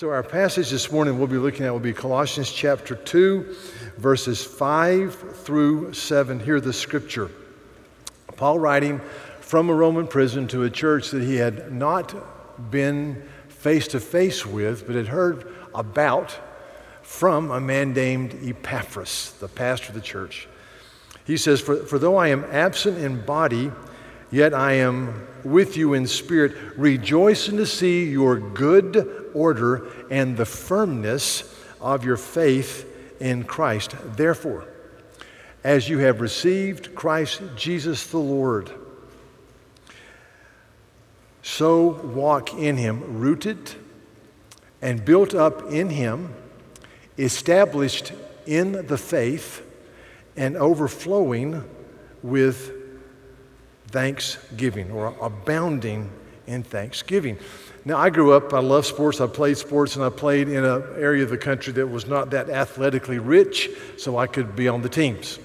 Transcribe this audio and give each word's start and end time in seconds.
So, 0.00 0.08
our 0.08 0.22
passage 0.22 0.70
this 0.70 0.90
morning 0.90 1.18
we'll 1.18 1.28
be 1.28 1.36
looking 1.36 1.66
at 1.66 1.72
will 1.72 1.78
be 1.78 1.92
Colossians 1.92 2.50
chapter 2.50 2.94
2, 2.94 3.54
verses 3.98 4.42
5 4.42 5.36
through 5.44 5.92
7. 5.92 6.40
Hear 6.40 6.58
the 6.58 6.72
scripture. 6.72 7.30
Paul 8.34 8.58
writing 8.58 9.02
from 9.40 9.68
a 9.68 9.74
Roman 9.74 10.06
prison 10.06 10.48
to 10.48 10.62
a 10.62 10.70
church 10.70 11.10
that 11.10 11.22
he 11.22 11.36
had 11.36 11.70
not 11.70 12.70
been 12.70 13.28
face 13.50 13.88
to 13.88 14.00
face 14.00 14.46
with, 14.46 14.86
but 14.86 14.96
had 14.96 15.08
heard 15.08 15.54
about 15.74 16.34
from 17.02 17.50
a 17.50 17.60
man 17.60 17.92
named 17.92 18.38
Epaphras, 18.42 19.34
the 19.38 19.48
pastor 19.48 19.88
of 19.88 19.94
the 19.96 20.00
church. 20.00 20.48
He 21.26 21.36
says, 21.36 21.60
For, 21.60 21.76
for 21.76 21.98
though 21.98 22.16
I 22.16 22.28
am 22.28 22.46
absent 22.50 22.96
in 22.96 23.20
body, 23.26 23.70
yet 24.30 24.54
I 24.54 24.72
am 24.76 25.26
with 25.44 25.76
you 25.76 25.94
in 25.94 26.06
spirit, 26.06 26.56
rejoicing 26.76 27.56
to 27.56 27.66
see 27.66 28.04
your 28.04 28.38
good 28.38 29.30
order 29.34 29.86
and 30.10 30.36
the 30.36 30.46
firmness 30.46 31.54
of 31.80 32.04
your 32.04 32.16
faith 32.16 32.86
in 33.20 33.44
Christ. 33.44 33.94
Therefore, 34.16 34.66
as 35.62 35.88
you 35.88 35.98
have 35.98 36.20
received 36.20 36.94
Christ 36.94 37.42
Jesus 37.56 38.06
the 38.06 38.18
Lord, 38.18 38.70
so 41.42 41.88
walk 41.88 42.54
in 42.54 42.76
him, 42.76 43.18
rooted 43.18 43.74
and 44.82 45.04
built 45.04 45.34
up 45.34 45.70
in 45.70 45.90
him, 45.90 46.34
established 47.18 48.12
in 48.46 48.86
the 48.86 48.98
faith, 48.98 49.66
and 50.36 50.56
overflowing 50.56 51.64
with 52.22 52.79
thanksgiving 53.90 54.90
or 54.90 55.14
abounding 55.20 56.10
in 56.46 56.62
thanksgiving. 56.62 57.38
Now, 57.84 57.96
I 57.96 58.10
grew 58.10 58.32
up, 58.32 58.52
I 58.52 58.60
love 58.60 58.84
sports, 58.84 59.20
I 59.20 59.26
played 59.26 59.56
sports, 59.56 59.96
and 59.96 60.04
I 60.04 60.10
played 60.10 60.48
in 60.48 60.64
an 60.64 60.82
area 60.96 61.24
of 61.24 61.30
the 61.30 61.38
country 61.38 61.72
that 61.74 61.86
was 61.86 62.06
not 62.06 62.30
that 62.30 62.50
athletically 62.50 63.18
rich, 63.18 63.70
so 63.96 64.18
I 64.18 64.26
could 64.26 64.54
be 64.54 64.68
on 64.68 64.82
the 64.82 64.88
teams. 64.88 65.38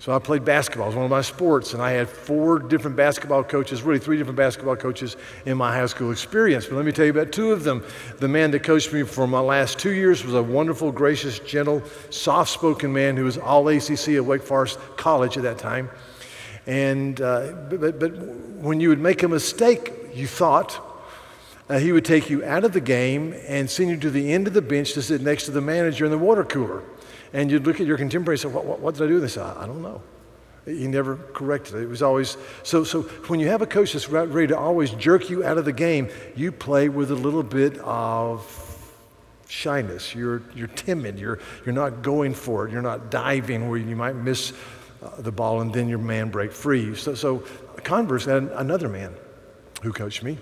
So 0.00 0.14
I 0.14 0.18
played 0.18 0.46
basketball. 0.46 0.86
It 0.86 0.90
was 0.90 0.96
one 0.96 1.04
of 1.04 1.10
my 1.10 1.20
sports, 1.20 1.74
and 1.74 1.82
I 1.82 1.90
had 1.92 2.08
four 2.08 2.58
different 2.58 2.96
basketball 2.96 3.44
coaches, 3.44 3.82
really 3.82 3.98
three 3.98 4.16
different 4.16 4.38
basketball 4.38 4.74
coaches 4.74 5.18
in 5.44 5.58
my 5.58 5.76
high 5.76 5.86
school 5.86 6.10
experience. 6.10 6.66
But 6.66 6.76
let 6.76 6.86
me 6.86 6.92
tell 6.92 7.04
you 7.04 7.10
about 7.10 7.32
two 7.32 7.52
of 7.52 7.64
them. 7.64 7.84
The 8.18 8.26
man 8.26 8.50
that 8.52 8.62
coached 8.62 8.94
me 8.94 9.02
for 9.02 9.26
my 9.26 9.40
last 9.40 9.78
two 9.78 9.92
years 9.92 10.24
was 10.24 10.34
a 10.34 10.42
wonderful, 10.42 10.90
gracious, 10.90 11.38
gentle, 11.40 11.82
soft 12.08 12.50
spoken 12.50 12.94
man 12.94 13.14
who 13.14 13.24
was 13.24 13.36
all 13.36 13.68
ACC 13.68 14.08
at 14.14 14.24
Wake 14.24 14.42
Forest 14.42 14.78
College 14.96 15.36
at 15.36 15.42
that 15.42 15.58
time. 15.58 15.90
And, 16.66 17.20
uh, 17.20 17.52
but, 17.70 17.98
but 17.98 18.16
when 18.16 18.80
you 18.80 18.90
would 18.90 19.00
make 19.00 19.22
a 19.22 19.28
mistake, 19.28 19.92
you 20.14 20.26
thought, 20.26 20.80
uh, 21.68 21.78
he 21.78 21.92
would 21.92 22.04
take 22.04 22.28
you 22.28 22.44
out 22.44 22.64
of 22.64 22.72
the 22.72 22.80
game 22.80 23.34
and 23.46 23.70
send 23.70 23.90
you 23.90 23.96
to 23.96 24.10
the 24.10 24.32
end 24.32 24.48
of 24.48 24.54
the 24.54 24.62
bench 24.62 24.92
to 24.94 25.02
sit 25.02 25.20
next 25.20 25.44
to 25.44 25.52
the 25.52 25.60
manager 25.60 26.04
in 26.04 26.10
the 26.10 26.18
water 26.18 26.44
cooler. 26.44 26.82
And 27.32 27.50
you'd 27.50 27.64
look 27.64 27.80
at 27.80 27.86
your 27.86 27.96
contemporary 27.96 28.34
and 28.34 28.40
say, 28.40 28.48
What, 28.48 28.64
what, 28.64 28.80
what 28.80 28.94
did 28.96 29.04
I 29.04 29.06
do? 29.06 29.20
They 29.20 29.40
I, 29.40 29.62
I 29.62 29.66
don't 29.66 29.82
know. 29.82 30.02
He 30.66 30.88
never 30.88 31.16
corrected 31.16 31.76
it. 31.76 31.82
It 31.82 31.88
was 31.88 32.02
always 32.02 32.36
so. 32.64 32.84
So 32.84 33.02
when 33.02 33.40
you 33.40 33.48
have 33.48 33.62
a 33.62 33.66
coach 33.66 33.94
that's 33.94 34.10
ready 34.10 34.48
to 34.48 34.58
always 34.58 34.90
jerk 34.90 35.30
you 35.30 35.42
out 35.42 35.58
of 35.58 35.64
the 35.64 35.72
game, 35.72 36.10
you 36.36 36.52
play 36.52 36.88
with 36.88 37.10
a 37.10 37.14
little 37.14 37.42
bit 37.42 37.78
of 37.78 38.44
shyness. 39.48 40.14
You're 40.14 40.42
you're 40.54 40.68
timid. 40.68 41.18
You're 41.18 41.38
you're 41.64 41.74
not 41.74 42.02
going 42.02 42.34
for 42.34 42.66
it. 42.66 42.72
You're 42.72 42.82
not 42.82 43.10
diving 43.10 43.70
where 43.70 43.78
you 43.78 43.96
might 43.96 44.16
miss 44.16 44.52
uh, 45.02 45.20
the 45.20 45.32
ball 45.32 45.60
and 45.60 45.72
then 45.72 45.88
your 45.88 45.98
man 45.98 46.30
break 46.30 46.52
free. 46.52 46.94
So 46.94 47.14
so 47.14 47.38
conversely, 47.84 48.32
another 48.32 48.88
man 48.88 49.14
who 49.82 49.92
coached 49.92 50.22
me, 50.22 50.38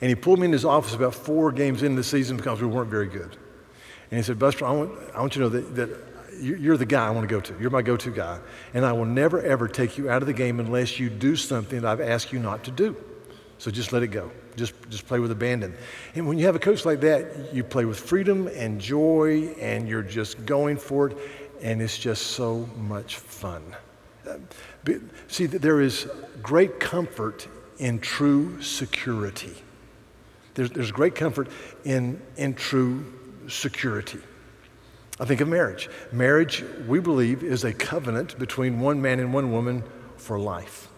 and 0.00 0.08
he 0.08 0.14
pulled 0.14 0.38
me 0.38 0.46
in 0.46 0.52
his 0.52 0.64
office 0.64 0.94
about 0.94 1.14
four 1.14 1.52
games 1.52 1.82
into 1.82 1.96
the 1.96 2.04
season 2.04 2.36
because 2.36 2.60
we 2.60 2.66
weren't 2.66 2.90
very 2.90 3.08
good. 3.08 3.36
And 4.10 4.18
he 4.18 4.22
said, 4.22 4.38
Buster, 4.38 4.66
I 4.66 4.72
want, 4.72 4.92
I 5.14 5.20
want 5.20 5.36
you 5.36 5.42
to 5.42 5.50
know 5.50 5.60
that, 5.60 5.76
that 5.76 6.10
you're 6.40 6.76
the 6.76 6.86
guy 6.86 7.06
I 7.06 7.10
want 7.10 7.28
to 7.28 7.32
go 7.32 7.40
to. 7.40 7.54
You're 7.60 7.70
my 7.70 7.82
go 7.82 7.96
to 7.96 8.10
guy. 8.10 8.40
And 8.74 8.84
I 8.84 8.92
will 8.92 9.04
never, 9.04 9.40
ever 9.42 9.68
take 9.68 9.98
you 9.98 10.10
out 10.10 10.22
of 10.22 10.26
the 10.26 10.32
game 10.32 10.58
unless 10.58 10.98
you 10.98 11.10
do 11.10 11.36
something 11.36 11.82
that 11.82 11.88
I've 11.88 12.00
asked 12.00 12.32
you 12.32 12.38
not 12.38 12.64
to 12.64 12.70
do. 12.70 12.96
So 13.58 13.70
just 13.70 13.92
let 13.92 14.02
it 14.02 14.08
go. 14.08 14.30
Just, 14.56 14.74
just 14.88 15.06
play 15.06 15.20
with 15.20 15.30
abandon. 15.30 15.76
And 16.14 16.26
when 16.26 16.38
you 16.38 16.46
have 16.46 16.56
a 16.56 16.60
coach 16.60 16.84
like 16.84 17.00
that, 17.00 17.54
you 17.54 17.62
play 17.62 17.84
with 17.84 18.00
freedom 18.00 18.48
and 18.48 18.80
joy, 18.80 19.54
and 19.60 19.88
you're 19.88 20.02
just 20.02 20.44
going 20.44 20.76
for 20.76 21.10
it, 21.10 21.18
and 21.62 21.82
it's 21.82 21.98
just 21.98 22.28
so 22.28 22.68
much 22.76 23.16
fun. 23.16 23.62
See, 25.28 25.46
there 25.46 25.80
is 25.80 26.08
great 26.42 26.80
comfort 26.80 27.48
in 27.78 27.98
true 27.98 28.60
security. 28.62 29.54
There's, 30.54 30.70
there's 30.70 30.92
great 30.92 31.14
comfort 31.14 31.48
in, 31.84 32.20
in 32.36 32.54
true 32.54 33.04
security. 33.48 34.20
I 35.18 35.24
think 35.24 35.40
of 35.40 35.48
marriage. 35.48 35.88
Marriage, 36.12 36.64
we 36.86 37.00
believe, 37.00 37.42
is 37.42 37.64
a 37.64 37.72
covenant 37.72 38.38
between 38.38 38.80
one 38.80 39.02
man 39.02 39.20
and 39.20 39.34
one 39.34 39.52
woman 39.52 39.82
for 40.16 40.38
life. 40.38 40.88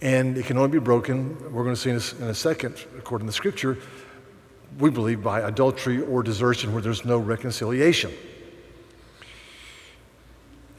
And 0.00 0.36
it 0.36 0.46
can 0.46 0.58
only 0.58 0.70
be 0.70 0.78
broken, 0.78 1.52
we're 1.52 1.62
going 1.62 1.76
to 1.76 1.80
see 1.80 1.90
in 1.90 1.96
a, 1.96 2.24
in 2.24 2.30
a 2.30 2.34
second, 2.34 2.84
according 2.98 3.26
to 3.26 3.28
the 3.28 3.34
scripture, 3.34 3.78
we 4.78 4.90
believe 4.90 5.22
by 5.22 5.40
adultery 5.40 6.00
or 6.02 6.22
desertion 6.22 6.72
where 6.72 6.82
there's 6.82 7.04
no 7.04 7.18
reconciliation. 7.18 8.10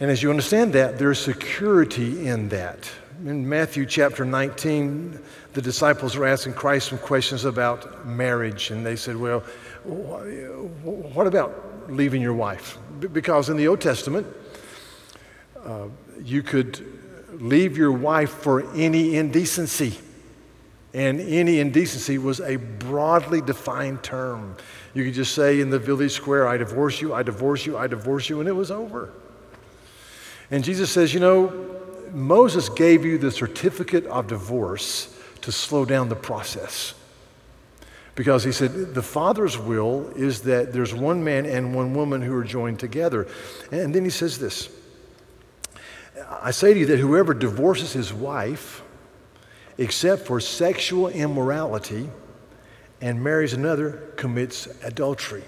And 0.03 0.11
as 0.11 0.21
you 0.21 0.29
understand 0.29 0.73
that, 0.73 0.99
there's 0.99 1.17
security 1.17 2.27
in 2.27 2.49
that. 2.49 2.91
In 3.25 3.47
Matthew 3.47 3.85
chapter 3.85 4.25
19, 4.25 5.17
the 5.53 5.61
disciples 5.61 6.17
were 6.17 6.25
asking 6.25 6.55
Christ 6.55 6.89
some 6.89 6.97
questions 6.97 7.45
about 7.45 8.05
marriage, 8.05 8.69
and 8.71 8.85
they 8.85 8.97
said, 8.97 9.15
Well, 9.15 9.39
what 9.85 11.25
about 11.25 11.89
leaving 11.89 12.21
your 12.21 12.33
wife? 12.33 12.77
Because 13.13 13.47
in 13.47 13.55
the 13.55 13.69
Old 13.69 13.79
Testament, 13.79 14.27
uh, 15.63 15.85
you 16.21 16.43
could 16.43 16.85
leave 17.41 17.77
your 17.77 17.93
wife 17.93 18.31
for 18.31 18.69
any 18.75 19.15
indecency. 19.15 19.97
And 20.93 21.21
any 21.21 21.61
indecency 21.61 22.17
was 22.17 22.41
a 22.41 22.57
broadly 22.57 23.39
defined 23.39 24.03
term. 24.03 24.57
You 24.93 25.05
could 25.05 25.13
just 25.13 25.33
say 25.33 25.61
in 25.61 25.69
the 25.69 25.79
village 25.79 26.11
square, 26.11 26.45
I 26.45 26.57
divorce 26.57 26.99
you, 26.99 27.13
I 27.13 27.23
divorce 27.23 27.65
you, 27.65 27.77
I 27.77 27.87
divorce 27.87 28.27
you, 28.27 28.41
and 28.41 28.49
it 28.49 28.53
was 28.53 28.69
over. 28.69 29.13
And 30.53 30.63
Jesus 30.63 30.91
says, 30.91 31.15
You 31.15 31.19
know, 31.19 31.51
Moses 32.11 32.69
gave 32.69 33.03
you 33.03 33.17
the 33.17 33.31
certificate 33.31 34.05
of 34.05 34.27
divorce 34.27 35.19
to 35.41 35.51
slow 35.51 35.83
down 35.83 36.09
the 36.09 36.15
process. 36.15 36.93
Because 38.13 38.43
he 38.43 38.51
said, 38.51 38.93
the 38.93 39.01
Father's 39.01 39.57
will 39.57 40.11
is 40.15 40.43
that 40.43 40.71
there's 40.71 40.93
one 40.93 41.23
man 41.23 41.47
and 41.47 41.73
one 41.73 41.95
woman 41.95 42.21
who 42.21 42.35
are 42.35 42.43
joined 42.43 42.79
together. 42.79 43.27
And 43.71 43.95
then 43.95 44.03
he 44.03 44.11
says 44.11 44.37
this 44.37 44.69
I 46.29 46.51
say 46.51 46.75
to 46.75 46.79
you 46.81 46.85
that 46.85 46.99
whoever 46.99 47.33
divorces 47.33 47.93
his 47.93 48.13
wife, 48.13 48.83
except 49.79 50.27
for 50.27 50.39
sexual 50.39 51.07
immorality, 51.07 52.11
and 53.01 53.23
marries 53.23 53.53
another, 53.53 54.03
commits 54.17 54.67
adultery. 54.83 55.45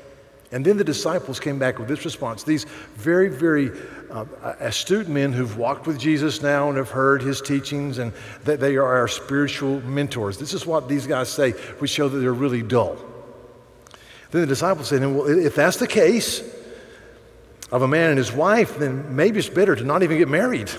And 0.56 0.64
then 0.64 0.78
the 0.78 0.86
disciples 0.86 1.38
came 1.38 1.60
back 1.60 1.80
with 1.80 1.90
this 1.90 2.06
response. 2.06 2.44
These 2.44 2.64
very, 2.96 3.28
very 3.28 3.72
uh, 4.10 4.24
astute 4.62 5.10
men 5.10 5.34
who've 5.34 5.58
walked 5.58 5.86
with 5.86 6.00
Jesus 6.00 6.42
now 6.42 6.70
and 6.70 6.78
have 6.78 6.90
heard 6.90 7.22
his 7.22 7.42
teachings, 7.42 7.98
and 7.98 8.14
that 8.46 8.62
they 8.62 8.78
are 8.78 8.86
our 8.86 9.10
spiritual 9.10 9.82
mentors. 9.82 10.38
This 10.38 10.54
is 10.54 10.66
what 10.66 10.88
these 10.88 11.08
guys 11.08 11.28
say. 11.28 11.56
We 11.82 11.90
show 11.90 12.08
that 12.08 12.20
they're 12.20 12.34
really 12.34 12.62
dull. 12.62 12.96
Then 14.32 14.40
the 14.40 14.48
disciples 14.48 14.88
said, 14.88 15.02
Well, 15.02 15.28
if 15.28 15.56
that's 15.56 15.76
the 15.76 15.88
case 15.88 16.42
of 17.70 17.82
a 17.82 17.88
man 17.90 18.12
and 18.12 18.18
his 18.18 18.32
wife, 18.32 18.78
then 18.78 19.14
maybe 19.14 19.40
it's 19.40 19.50
better 19.50 19.76
to 19.76 19.84
not 19.84 20.04
even 20.04 20.18
get 20.18 20.30
married. 20.30 20.70
He 20.70 20.78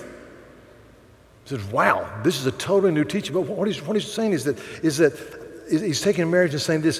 said, 1.45 1.71
Wow, 1.71 2.19
this 2.23 2.39
is 2.39 2.47
a 2.47 2.51
totally 2.53 2.91
new 2.91 3.03
teaching. 3.03 3.35
But 3.35 3.41
what 3.41 3.67
he's, 3.67 3.79
what 3.83 3.95
he's 3.95 4.11
saying 4.11 4.31
is 4.31 4.43
that, 4.45 4.57
is 4.81 4.97
that 4.97 5.13
he's 5.69 6.01
taking 6.01 6.31
marriage 6.31 6.53
and 6.53 6.61
saying 6.61 6.81
this 6.81 6.99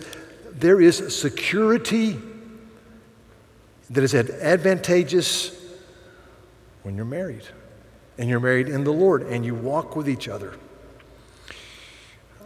there 0.52 0.80
is 0.80 1.20
security 1.20 2.20
that 3.90 4.04
is 4.04 4.14
advantageous 4.14 5.58
when 6.84 6.96
you're 6.96 7.06
married 7.06 7.44
and 8.18 8.30
you're 8.30 8.40
married 8.40 8.70
in 8.70 8.84
the 8.84 8.92
Lord 8.92 9.24
and 9.24 9.46
you 9.46 9.56
walk 9.56 9.96
with 9.96 10.10
each 10.10 10.28
other. 10.28 10.54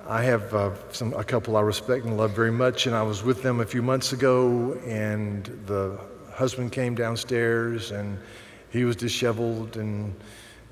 I 0.08 0.24
have 0.24 0.54
uh, 0.54 0.72
some, 0.92 1.14
a 1.14 1.24
couple 1.24 1.56
I 1.56 1.62
respect 1.62 2.06
and 2.06 2.18
love 2.18 2.32
very 2.32 2.52
much, 2.52 2.88
and 2.88 2.96
I 2.96 3.04
was 3.04 3.24
with 3.24 3.44
them 3.44 3.60
a 3.62 3.66
few 3.66 3.82
months 3.82 4.14
ago, 4.14 4.74
and 4.86 5.46
the 5.68 6.00
husband 6.34 6.72
came 6.72 6.96
downstairs, 6.96 7.92
and 7.92 8.18
he 8.72 8.84
was 8.84 8.96
disheveled 8.96 9.78
and 9.78 10.14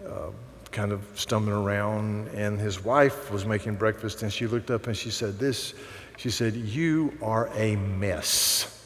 uh, 0.06 0.32
kind 0.72 0.92
of 0.92 1.06
stumbling 1.16 1.56
around, 1.56 2.28
and 2.30 2.60
his 2.60 2.84
wife 2.84 3.32
was 3.32 3.46
making 3.46 3.76
breakfast, 3.76 4.24
and 4.24 4.34
she 4.34 4.48
looked 4.48 4.72
up 4.72 4.88
and 4.88 4.98
she 4.98 5.10
said, 5.12 5.40
This, 5.40 5.74
she 6.18 6.30
said, 6.30 6.56
You 6.56 7.18
are 7.22 7.50
a 7.56 7.76
mess. 7.76 8.79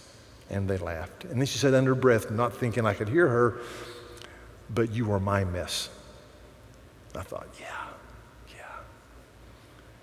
And 0.49 0.69
they 0.69 0.77
laughed. 0.77 1.25
And 1.25 1.39
then 1.39 1.45
she 1.45 1.57
said 1.57 1.73
under 1.73 1.95
breath, 1.95 2.29
not 2.29 2.55
thinking 2.55 2.85
I 2.85 2.93
could 2.93 3.09
hear 3.09 3.27
her, 3.27 3.59
but 4.69 4.91
you 4.91 5.11
are 5.11 5.19
my 5.19 5.43
mess. 5.43 5.89
I 7.15 7.21
thought, 7.21 7.47
yeah, 7.59 8.55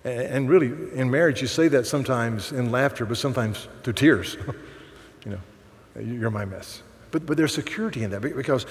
yeah. 0.05 0.11
And 0.11 0.49
really, 0.49 0.69
in 0.97 1.11
marriage, 1.11 1.41
you 1.43 1.49
say 1.49 1.69
that 1.69 1.87
sometimes 1.87 2.53
in 2.53 2.71
laughter, 2.71 3.05
but 3.05 3.17
sometimes 3.17 3.69
through 3.83 3.95
tears. 3.95 4.37
you 5.25 5.33
know, 5.33 6.01
you're 6.01 6.31
my 6.31 6.45
mess. 6.45 6.83
But, 7.11 7.27
but 7.27 7.37
there's 7.37 7.55
security 7.55 8.05
in 8.05 8.11
that 8.11 8.21
because 8.21 8.67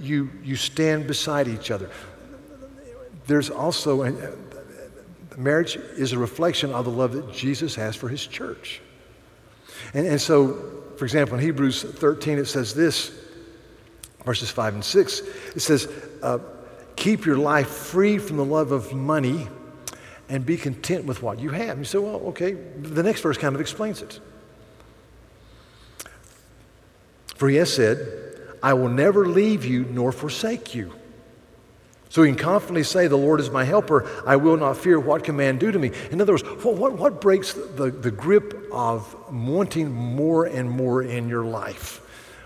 you, 0.00 0.30
you 0.42 0.56
stand 0.56 1.06
beside 1.06 1.46
each 1.46 1.70
other. 1.70 1.90
There's 3.26 3.50
also, 3.50 4.02
uh, 4.02 4.32
marriage 5.36 5.76
is 5.76 6.12
a 6.12 6.18
reflection 6.18 6.72
of 6.72 6.84
the 6.84 6.90
love 6.90 7.12
that 7.12 7.32
Jesus 7.32 7.74
has 7.76 7.94
for 7.96 8.08
his 8.08 8.26
church. 8.26 8.80
And, 9.94 10.06
and 10.06 10.20
so, 10.20 10.83
for 10.96 11.04
example, 11.04 11.36
in 11.36 11.44
Hebrews 11.44 11.82
13, 11.82 12.38
it 12.38 12.46
says 12.46 12.74
this, 12.74 13.12
verses 14.24 14.50
5 14.50 14.74
and 14.74 14.84
6, 14.84 15.22
it 15.54 15.60
says, 15.60 15.88
uh, 16.22 16.38
Keep 16.96 17.26
your 17.26 17.36
life 17.36 17.68
free 17.68 18.18
from 18.18 18.36
the 18.36 18.44
love 18.44 18.72
of 18.72 18.92
money 18.92 19.48
and 20.28 20.46
be 20.46 20.56
content 20.56 21.04
with 21.04 21.22
what 21.22 21.38
you 21.38 21.50
have. 21.50 21.70
And 21.70 21.80
You 21.80 21.84
say, 21.84 21.98
well, 21.98 22.16
okay, 22.28 22.52
the 22.52 23.02
next 23.02 23.20
verse 23.20 23.36
kind 23.36 23.54
of 23.54 23.60
explains 23.60 24.00
it. 24.00 24.20
For 27.36 27.48
he 27.48 27.56
has 27.56 27.72
said, 27.72 27.98
I 28.62 28.74
will 28.74 28.88
never 28.88 29.26
leave 29.26 29.64
you 29.64 29.84
nor 29.84 30.12
forsake 30.12 30.74
you. 30.74 30.94
So 32.14 32.22
he 32.22 32.30
can 32.30 32.38
confidently 32.38 32.84
say, 32.84 33.08
The 33.08 33.16
Lord 33.16 33.40
is 33.40 33.50
my 33.50 33.64
helper. 33.64 34.08
I 34.24 34.36
will 34.36 34.56
not 34.56 34.76
fear 34.76 35.00
what 35.00 35.24
can 35.24 35.34
man 35.34 35.58
do 35.58 35.72
to 35.72 35.78
me. 35.80 35.90
In 36.12 36.20
other 36.20 36.34
words, 36.34 36.44
what, 36.44 36.76
what, 36.76 36.92
what 36.92 37.20
breaks 37.20 37.54
the, 37.54 37.90
the 37.90 38.12
grip 38.12 38.68
of 38.70 39.16
wanting 39.32 39.90
more 39.90 40.44
and 40.44 40.70
more 40.70 41.02
in 41.02 41.28
your 41.28 41.44
life? 41.44 42.00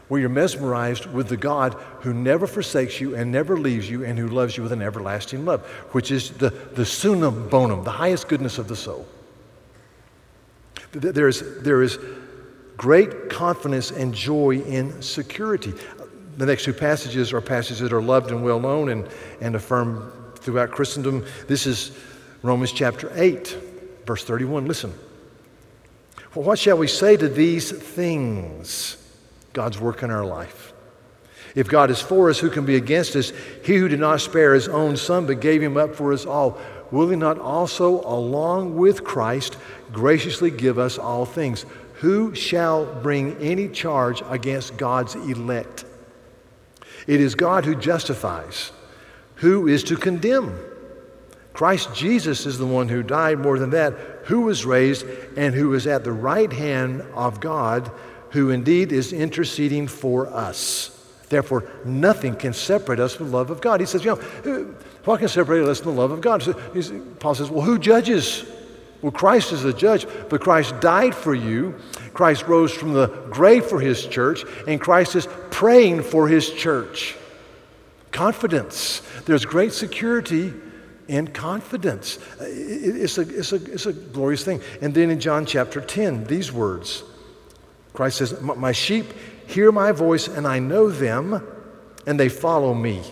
Where 0.08 0.22
you're 0.22 0.30
mesmerized 0.30 1.04
with 1.04 1.28
the 1.28 1.36
God 1.36 1.74
who 2.00 2.14
never 2.14 2.46
forsakes 2.46 2.98
you 2.98 3.14
and 3.14 3.30
never 3.30 3.58
leaves 3.58 3.90
you 3.90 4.06
and 4.06 4.18
who 4.18 4.28
loves 4.28 4.56
you 4.56 4.62
with 4.62 4.72
an 4.72 4.80
everlasting 4.80 5.44
love, 5.44 5.66
which 5.92 6.10
is 6.10 6.30
the, 6.30 6.48
the 6.48 6.86
summum 6.86 7.50
bonum, 7.50 7.84
the 7.84 7.90
highest 7.90 8.26
goodness 8.26 8.56
of 8.56 8.68
the 8.68 8.76
soul. 8.76 9.06
There 10.92 11.28
is, 11.28 11.60
there 11.60 11.82
is 11.82 11.98
great 12.78 13.28
confidence 13.28 13.90
and 13.90 14.14
joy 14.14 14.60
in 14.60 15.02
security. 15.02 15.74
The 16.38 16.46
next 16.46 16.62
two 16.62 16.72
passages 16.72 17.32
are 17.32 17.40
passages 17.40 17.80
that 17.80 17.92
are 17.92 18.00
loved 18.00 18.30
and 18.30 18.44
well 18.44 18.60
known 18.60 18.90
and, 18.90 19.08
and 19.40 19.56
affirmed 19.56 20.08
throughout 20.36 20.70
Christendom. 20.70 21.26
This 21.48 21.66
is 21.66 21.98
Romans 22.42 22.70
chapter 22.70 23.10
8, 23.12 23.58
verse 24.06 24.22
31. 24.22 24.66
Listen. 24.66 24.94
Well, 26.36 26.44
what 26.44 26.60
shall 26.60 26.78
we 26.78 26.86
say 26.86 27.16
to 27.16 27.28
these 27.28 27.72
things? 27.72 29.04
God's 29.52 29.80
work 29.80 30.04
in 30.04 30.12
our 30.12 30.24
life. 30.24 30.72
If 31.56 31.68
God 31.68 31.90
is 31.90 32.00
for 32.00 32.30
us, 32.30 32.38
who 32.38 32.50
can 32.50 32.64
be 32.64 32.76
against 32.76 33.16
us? 33.16 33.32
He 33.64 33.74
who 33.74 33.88
did 33.88 33.98
not 33.98 34.20
spare 34.20 34.54
his 34.54 34.68
own 34.68 34.96
son, 34.96 35.26
but 35.26 35.40
gave 35.40 35.60
him 35.60 35.76
up 35.76 35.96
for 35.96 36.12
us 36.12 36.24
all, 36.24 36.60
will 36.92 37.10
he 37.10 37.16
not 37.16 37.40
also, 37.40 38.00
along 38.02 38.76
with 38.76 39.02
Christ, 39.02 39.56
graciously 39.90 40.52
give 40.52 40.78
us 40.78 40.98
all 40.98 41.26
things? 41.26 41.66
Who 41.94 42.32
shall 42.36 42.86
bring 43.02 43.36
any 43.38 43.66
charge 43.66 44.22
against 44.28 44.76
God's 44.76 45.16
elect? 45.16 45.84
It 47.08 47.20
is 47.20 47.34
God 47.34 47.64
who 47.64 47.74
justifies. 47.74 48.70
Who 49.36 49.66
is 49.66 49.82
to 49.84 49.96
condemn? 49.96 50.56
Christ 51.54 51.92
Jesus 51.94 52.46
is 52.46 52.58
the 52.58 52.66
one 52.66 52.88
who 52.88 53.02
died, 53.02 53.38
more 53.40 53.58
than 53.58 53.70
that, 53.70 53.94
who 54.26 54.42
was 54.42 54.64
raised, 54.64 55.06
and 55.36 55.54
who 55.54 55.74
is 55.74 55.88
at 55.88 56.04
the 56.04 56.12
right 56.12 56.52
hand 56.52 57.02
of 57.14 57.40
God, 57.40 57.90
who 58.30 58.50
indeed 58.50 58.92
is 58.92 59.12
interceding 59.12 59.88
for 59.88 60.28
us. 60.28 60.94
Therefore, 61.28 61.68
nothing 61.84 62.36
can 62.36 62.52
separate 62.52 63.00
us 63.00 63.14
from 63.14 63.30
the 63.30 63.36
love 63.36 63.50
of 63.50 63.60
God. 63.60 63.80
He 63.80 63.86
says, 63.86 64.04
you 64.04 64.14
know, 64.14 64.74
what 65.04 65.18
can 65.18 65.28
separate 65.28 65.62
us 65.62 65.80
from 65.80 65.94
the 65.94 66.00
love 66.00 66.10
of 66.10 66.20
God? 66.20 66.42
Paul 67.20 67.34
says, 67.34 67.50
well, 67.50 67.64
who 67.64 67.78
judges? 67.78 68.44
Well, 69.02 69.12
Christ 69.12 69.52
is 69.52 69.62
the 69.62 69.72
judge, 69.72 70.06
but 70.28 70.40
Christ 70.40 70.80
died 70.80 71.14
for 71.14 71.34
you. 71.34 71.76
Christ 72.14 72.46
rose 72.48 72.72
from 72.72 72.94
the 72.94 73.06
grave 73.30 73.64
for 73.64 73.80
his 73.80 74.04
church, 74.06 74.44
and 74.66 74.80
Christ 74.80 75.14
is 75.14 75.28
praying 75.50 76.02
for 76.02 76.26
his 76.26 76.50
church. 76.50 77.14
Confidence. 78.10 79.02
There's 79.24 79.44
great 79.44 79.72
security 79.72 80.52
in 81.06 81.28
confidence. 81.28 82.18
It's 82.40 83.18
a, 83.18 83.22
it's, 83.22 83.52
a, 83.52 83.56
it's 83.56 83.86
a 83.86 83.92
glorious 83.92 84.44
thing. 84.44 84.60
And 84.82 84.92
then 84.94 85.10
in 85.10 85.20
John 85.20 85.46
chapter 85.46 85.80
10, 85.80 86.24
these 86.24 86.52
words 86.52 87.04
Christ 87.92 88.18
says, 88.18 88.40
My 88.40 88.72
sheep 88.72 89.06
hear 89.48 89.72
my 89.72 89.92
voice, 89.92 90.28
and 90.28 90.46
I 90.46 90.58
know 90.58 90.90
them, 90.90 91.44
and 92.06 92.20
they 92.20 92.28
follow 92.28 92.74
me. 92.74 93.02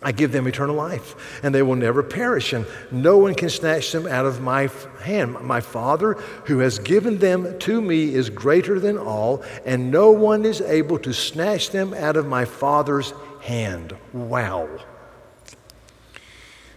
I 0.00 0.12
give 0.12 0.30
them 0.30 0.46
eternal 0.46 0.76
life, 0.76 1.40
and 1.42 1.52
they 1.52 1.62
will 1.62 1.74
never 1.74 2.04
perish, 2.04 2.52
and 2.52 2.66
no 2.92 3.18
one 3.18 3.34
can 3.34 3.50
snatch 3.50 3.90
them 3.90 4.06
out 4.06 4.26
of 4.26 4.40
my 4.40 4.68
hand. 5.00 5.32
My 5.40 5.60
Father, 5.60 6.12
who 6.44 6.60
has 6.60 6.78
given 6.78 7.18
them 7.18 7.58
to 7.60 7.82
me, 7.82 8.14
is 8.14 8.30
greater 8.30 8.78
than 8.78 8.96
all, 8.96 9.42
and 9.64 9.90
no 9.90 10.12
one 10.12 10.44
is 10.44 10.60
able 10.60 11.00
to 11.00 11.12
snatch 11.12 11.70
them 11.70 11.94
out 11.94 12.16
of 12.16 12.26
my 12.26 12.44
Father's 12.44 13.12
hand. 13.40 13.96
Wow. 14.12 14.68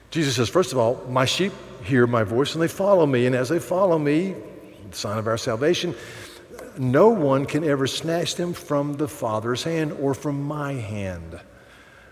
Jesus 0.10 0.36
says, 0.36 0.50
first 0.50 0.72
of 0.72 0.80
all, 0.80 1.06
my 1.08 1.26
sheep 1.26 1.54
hear 1.84 2.08
my 2.08 2.24
voice 2.24 2.54
and 2.54 2.62
they 2.62 2.68
follow 2.68 3.06
me, 3.06 3.28
and 3.28 3.36
as 3.36 3.50
they 3.50 3.60
follow 3.60 4.00
me, 4.00 4.36
the 4.90 4.98
sign 4.98 5.18
of 5.18 5.28
our 5.28 5.38
salvation, 5.38 5.96
no 6.78 7.10
one 7.10 7.46
can 7.46 7.64
ever 7.64 7.86
snatch 7.86 8.36
them 8.36 8.54
from 8.54 8.94
the 8.94 9.08
Father's 9.08 9.64
hand 9.64 9.94
or 9.94 10.14
from 10.14 10.42
my 10.42 10.74
hand. 10.74 11.40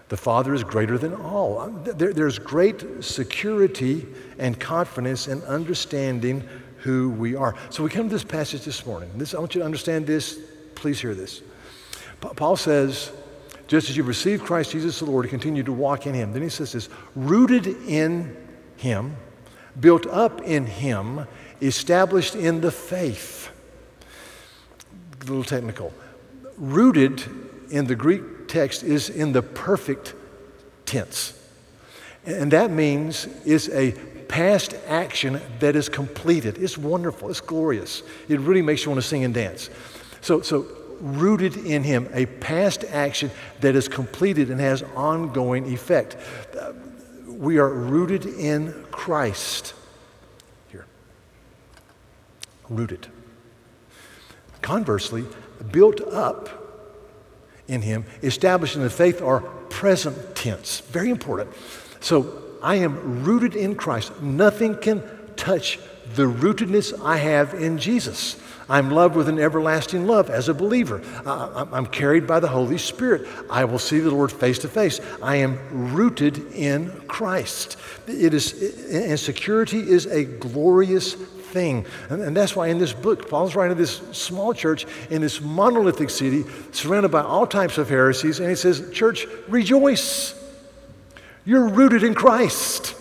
The 0.10 0.18
Father 0.18 0.56
is 0.56 0.64
greater 0.64 0.98
than 0.98 1.14
all. 1.14 1.60
Uh, 1.60 1.70
there, 1.94 2.14
there's 2.14 2.40
great 2.40 3.04
security 3.04 4.08
and 4.40 4.60
confidence 4.60 5.28
and 5.28 5.44
understanding 5.44 6.48
who 6.78 7.12
we 7.12 7.36
are. 7.36 7.56
So 7.70 7.84
we 7.84 7.90
come 7.92 8.10
to 8.10 8.16
this 8.16 8.24
passage 8.24 8.64
this 8.64 8.86
morning. 8.86 9.10
This, 9.16 9.36
I 9.36 9.40
want 9.40 9.54
you 9.54 9.60
to 9.60 9.66
understand 9.66 10.08
this. 10.08 10.40
Please 10.76 11.00
hear 11.00 11.14
this. 11.14 11.44
Paul 12.22 12.58
says, 12.58 13.12
just 13.68 13.90
as 13.90 13.96
you've 13.96 14.08
received 14.08 14.44
Christ 14.44 14.72
Jesus 14.72 14.98
the 15.00 15.06
Lord, 15.06 15.30
continue 15.30 15.62
to 15.64 15.72
walk 15.72 16.08
in 16.08 16.16
Him. 16.16 16.34
Then 16.34 16.42
he 16.42 16.50
says 16.50 16.72
this 16.72 16.90
rooted 17.16 17.68
in 17.88 18.36
Him, 18.78 19.16
built 19.80 20.08
up 20.08 20.42
in 20.42 20.66
Him, 20.66 21.28
established 21.62 22.34
in 22.34 22.62
the 22.62 22.72
faith. 22.72 23.52
A 25.22 25.26
little 25.26 25.44
technical. 25.44 25.94
Rooted 26.58 27.24
in 27.70 27.86
the 27.86 27.96
Greek 27.96 28.48
text 28.48 28.84
is 28.84 29.10
in 29.10 29.32
the 29.32 29.42
perfect 29.42 30.14
tense. 30.86 31.34
And 32.26 32.52
that 32.52 32.72
means 32.72 33.28
it's 33.46 33.70
a 33.70 33.92
past 34.28 34.76
action 34.88 35.42
that 35.60 35.76
is 35.76 35.90
completed. 35.90 36.58
It's 36.58 36.78
wonderful. 36.78 37.30
It's 37.30 37.42
glorious. 37.42 38.04
It 38.28 38.40
really 38.40 38.62
makes 38.62 38.86
you 38.86 38.92
want 38.92 39.02
to 39.02 39.08
sing 39.08 39.24
and 39.24 39.34
dance. 39.34 39.70
So, 40.22 40.42
so 40.42 40.68
rooted 41.00 41.58
in 41.58 41.84
Him, 41.84 42.10
a 42.14 42.26
past 42.26 42.84
action 42.84 43.32
that 43.62 43.76
is 43.76 43.88
completed 43.88 44.52
and 44.52 44.60
has 44.60 44.84
ongoing 44.96 45.72
effect. 45.74 46.18
We 47.28 47.58
are 47.58 47.70
rooted 47.70 48.26
in 48.26 48.86
Christ. 48.92 49.74
Here. 50.70 50.86
Rooted. 52.70 53.08
Conversely, 54.62 55.26
built 55.72 56.02
up 56.02 56.59
in 57.70 57.82
him, 57.82 58.04
established 58.24 58.76
in 58.76 58.82
the 58.82 58.90
faith 58.90 59.22
are 59.22 59.42
present 59.70 60.36
tense. 60.36 60.82
Very 60.82 61.10
important. 61.10 61.50
So 62.02 62.44
I 62.62 62.76
am 62.76 63.24
rooted 63.24 63.56
in 63.56 63.76
Christ. 63.76 64.22
Nothing 64.22 64.76
can 64.76 65.04
touch 65.36 65.80
the 66.16 66.24
rootedness 66.24 67.00
I 67.04 67.18
have 67.18 67.54
in 67.54 67.78
Jesus. 67.78 68.42
I'm 68.68 68.92
loved 68.92 69.16
with 69.16 69.30
an 69.30 69.40
everlasting 69.40 70.06
love 70.06 70.30
as 70.30 70.48
a 70.48 70.54
believer. 70.54 71.02
I'm 71.26 71.88
carried 71.88 72.28
by 72.28 72.40
the 72.40 72.48
Holy 72.48 72.78
Spirit. 72.78 73.28
I 73.50 73.66
will 73.66 73.80
see 73.80 74.00
the 74.00 74.12
Lord 74.12 74.32
face 74.32 74.60
to 74.60 74.68
face. 74.68 75.00
I 75.24 75.38
am 75.38 75.58
rooted 75.94 76.52
in 76.54 76.92
Christ. 77.08 77.78
It 78.08 78.34
is, 78.34 78.92
and 78.92 79.20
security 79.20 79.80
is 79.80 80.06
a 80.06 80.24
glorious 80.24 81.16
thing. 81.50 81.86
And, 82.10 82.22
and, 82.22 82.38
that's 82.38 82.56
why 82.56 82.68
in 82.68 82.78
this 82.78 82.94
book, 82.94 83.30
Paul's 83.30 83.56
writing 83.56 83.76
to 83.76 83.82
this 83.82 84.02
small 84.12 84.54
church 84.54 84.86
in 85.10 85.22
this 85.22 85.42
monolithic 85.42 86.10
city, 86.10 86.46
surrounded 86.72 87.10
by 87.10 87.22
all 87.22 87.48
types 87.48 87.78
of 87.78 87.90
heresies, 87.90 88.40
and 88.40 88.50
he 88.50 88.56
says, 88.56 88.90
Church, 88.94 89.26
rejoice. 89.48 90.36
You're 91.46 91.68
rooted 91.68 92.04
in 92.04 92.14
Christ. 92.14 92.96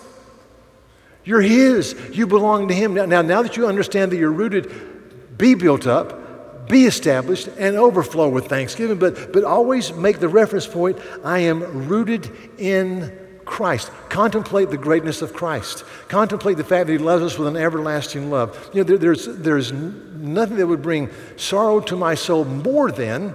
You're 1.23 1.41
His. 1.41 1.95
You 2.11 2.25
belong 2.25 2.67
to 2.69 2.73
Him. 2.73 2.95
Now, 2.95 3.05
now, 3.05 3.21
now 3.21 3.41
that 3.43 3.55
you 3.55 3.67
understand 3.67 4.11
that 4.11 4.17
you're 4.17 4.31
rooted, 4.31 5.37
be 5.37 5.53
built 5.53 5.85
up, 5.85 6.67
be 6.67 6.85
established, 6.85 7.47
and 7.59 7.75
overflow 7.75 8.29
with 8.29 8.47
thanksgiving. 8.47 8.97
But, 8.97 9.33
but 9.33 9.43
always 9.43 9.93
make 9.93 10.19
the 10.19 10.27
reference 10.27 10.65
point 10.65 10.97
I 11.23 11.39
am 11.39 11.87
rooted 11.87 12.31
in 12.57 13.28
Christ. 13.49 13.91
Contemplate 14.09 14.69
the 14.69 14.77
greatness 14.77 15.21
of 15.21 15.33
Christ. 15.33 15.83
Contemplate 16.07 16.57
the 16.57 16.63
fact 16.63 16.87
that 16.87 16.93
He 16.93 16.99
loves 16.99 17.23
us 17.23 17.37
with 17.37 17.47
an 17.47 17.57
everlasting 17.57 18.29
love. 18.29 18.69
You 18.73 18.81
know, 18.81 18.83
there, 18.83 18.97
there's, 18.97 19.25
there's 19.25 19.71
nothing 19.71 20.57
that 20.57 20.67
would 20.67 20.83
bring 20.83 21.09
sorrow 21.35 21.79
to 21.81 21.95
my 21.95 22.15
soul 22.15 22.45
more 22.45 22.91
than 22.91 23.33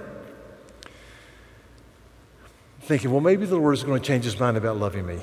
thinking, 2.81 3.11
well, 3.11 3.21
maybe 3.21 3.45
the 3.45 3.57
Lord 3.57 3.73
is 3.73 3.83
going 3.83 4.01
to 4.01 4.07
change 4.07 4.23
His 4.23 4.39
mind 4.39 4.57
about 4.57 4.77
loving 4.77 5.05
me. 5.05 5.19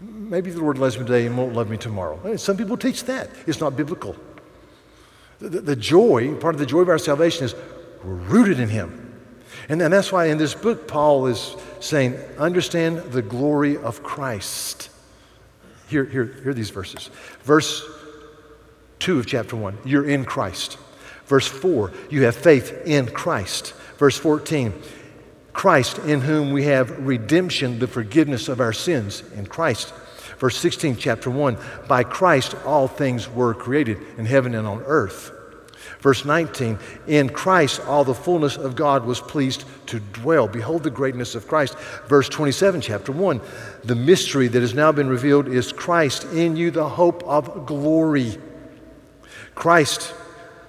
maybe 0.00 0.50
the 0.50 0.60
Lord 0.60 0.78
loves 0.78 0.98
me 0.98 1.06
today 1.06 1.26
and 1.26 1.36
won't 1.36 1.54
love 1.54 1.70
me 1.70 1.76
tomorrow. 1.76 2.36
Some 2.36 2.56
people 2.56 2.76
teach 2.76 3.04
that. 3.04 3.30
It's 3.46 3.60
not 3.60 3.76
biblical. 3.76 4.14
The, 5.38 5.48
the 5.48 5.76
joy, 5.76 6.34
part 6.36 6.54
of 6.54 6.58
the 6.58 6.66
joy 6.66 6.80
of 6.80 6.88
our 6.88 6.98
salvation 6.98 7.44
is 7.46 7.54
we're 8.04 8.14
rooted 8.14 8.60
in 8.60 8.68
Him. 8.68 9.03
And, 9.68 9.80
that's 9.80 10.12
why 10.12 10.26
in 10.26 10.38
this 10.38 10.54
book, 10.54 10.86
Paul 10.86 11.26
is 11.26 11.56
saying, 11.80 12.16
understand 12.38 12.98
the 13.12 13.22
glory 13.22 13.76
of 13.76 14.02
Christ. 14.02 14.90
Here, 15.88 16.04
here, 16.04 16.26
here 16.42 16.50
are 16.50 16.54
these 16.54 16.70
verses. 16.70 17.10
Verse 17.42 17.82
2 19.00 19.18
of 19.18 19.26
chapter 19.26 19.56
1, 19.56 19.78
you're 19.84 20.08
in 20.08 20.24
Christ. 20.24 20.78
Verse 21.26 21.46
4, 21.46 21.92
you 22.10 22.24
have 22.24 22.36
faith 22.36 22.82
in 22.86 23.06
Christ. 23.06 23.74
Verse 23.98 24.16
14, 24.18 24.74
Christ 25.52 25.98
in 25.98 26.20
whom 26.20 26.52
we 26.52 26.64
have 26.64 27.06
redemption, 27.06 27.78
the 27.78 27.86
forgiveness 27.86 28.48
of 28.48 28.60
our 28.60 28.72
sins 28.72 29.22
in 29.36 29.46
Christ. 29.46 29.94
Verse 30.38 30.56
16, 30.58 30.96
chapter 30.96 31.30
1, 31.30 31.56
by 31.88 32.02
Christ 32.02 32.54
all 32.66 32.88
things 32.88 33.30
were 33.30 33.54
created 33.54 33.98
in 34.18 34.26
heaven 34.26 34.54
and 34.54 34.66
on 34.66 34.82
earth. 34.84 35.30
Verse 36.00 36.24
19, 36.24 36.78
in 37.06 37.28
Christ 37.28 37.80
all 37.80 38.04
the 38.04 38.14
fullness 38.14 38.56
of 38.56 38.76
God 38.76 39.04
was 39.04 39.20
pleased 39.20 39.64
to 39.86 40.00
dwell. 40.00 40.48
Behold 40.48 40.82
the 40.82 40.90
greatness 40.90 41.34
of 41.34 41.48
Christ. 41.48 41.78
Verse 42.06 42.28
27, 42.28 42.80
chapter 42.80 43.12
1, 43.12 43.40
the 43.84 43.94
mystery 43.94 44.48
that 44.48 44.60
has 44.60 44.74
now 44.74 44.92
been 44.92 45.08
revealed 45.08 45.48
is 45.48 45.72
Christ 45.72 46.24
in 46.32 46.56
you, 46.56 46.70
the 46.70 46.88
hope 46.88 47.22
of 47.24 47.66
glory. 47.66 48.38
Christ 49.54 50.14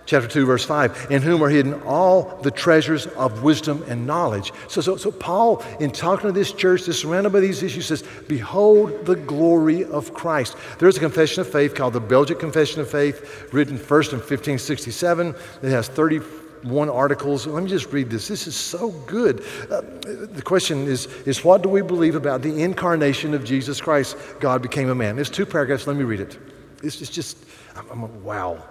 chapter 0.06 0.28
2, 0.28 0.46
verse 0.46 0.64
5, 0.64 1.08
in 1.10 1.22
whom 1.22 1.44
are 1.44 1.50
hidden 1.50 1.74
all 1.84 2.40
the 2.42 2.52
treasures 2.52 3.08
of 3.08 3.44
wisdom 3.44 3.84
and 3.88 4.06
knowledge. 4.06 4.52
So, 4.68 4.82
so, 4.82 4.98
so 4.98 5.12
Paul, 5.12 5.64
in 5.80 5.92
talking 5.92 6.28
to 6.28 6.32
this 6.32 6.52
church 6.52 6.86
that's 6.86 7.00
surrounded 7.00 7.32
by 7.32 7.40
these 7.40 7.64
issues, 7.64 7.88
says, 7.88 8.04
Behold 8.28 9.06
the 9.06 9.16
glory 9.16 9.84
of 9.86 10.14
Christ. 10.14 10.56
There's 10.80 10.98
a 10.98 11.00
confession 11.00 11.42
of 11.42 11.52
faith 11.52 11.76
called 11.76 11.94
the 11.94 12.00
Belgic 12.00 12.40
Confession 12.40 12.82
of 12.82 12.90
Faith, 12.90 13.50
written 13.54 13.78
first 13.78 14.12
in 14.12 14.20
1567. 14.20 15.36
It 15.64 15.70
has 15.70 15.88
31 15.88 16.90
articles. 16.90 17.48
Let 17.48 17.64
me 17.64 17.70
just 17.70 17.92
read 17.92 18.10
this. 18.10 18.28
This 18.28 18.48
is 18.48 18.56
so 18.56 18.92
good. 19.08 19.44
Uh, 19.72 19.82
the 20.02 20.44
question 20.44 20.88
is, 20.88 21.08
is, 21.26 21.44
what 21.44 21.64
do 21.64 21.70
we 21.70 21.82
believe 21.82 22.16
about 22.16 22.42
the 22.42 22.62
incarnation 22.62 23.34
of 23.34 23.44
Jesus 23.44 23.82
Christ? 23.82 24.18
God 24.40 24.62
became 24.62 24.90
a 24.90 24.96
man. 24.96 25.16
There's 25.16 25.30
two 25.30 25.46
paragraphs. 25.46 25.88
Let 25.88 25.98
me 25.98 26.04
read 26.04 26.20
it. 26.20 26.38
It's, 26.84 27.02
it's 27.02 27.10
just, 27.10 27.38
I'm, 27.76 28.04
I'm 28.04 28.24
wow. 28.24 28.64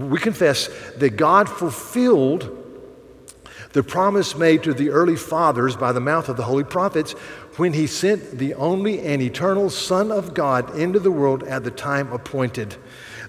We 0.00 0.18
confess 0.18 0.68
that 0.96 1.10
God 1.10 1.48
fulfilled 1.48 2.56
the 3.72 3.82
promise 3.82 4.34
made 4.34 4.62
to 4.64 4.74
the 4.74 4.90
early 4.90 5.14
fathers 5.14 5.76
by 5.76 5.92
the 5.92 6.00
mouth 6.00 6.28
of 6.28 6.36
the 6.36 6.42
holy 6.42 6.64
prophets 6.64 7.12
when 7.56 7.72
he 7.74 7.86
sent 7.86 8.38
the 8.38 8.54
only 8.54 9.00
and 9.00 9.20
eternal 9.20 9.68
Son 9.70 10.10
of 10.10 10.34
God 10.34 10.76
into 10.76 10.98
the 10.98 11.10
world 11.10 11.42
at 11.44 11.64
the 11.64 11.70
time 11.70 12.10
appointed. 12.12 12.76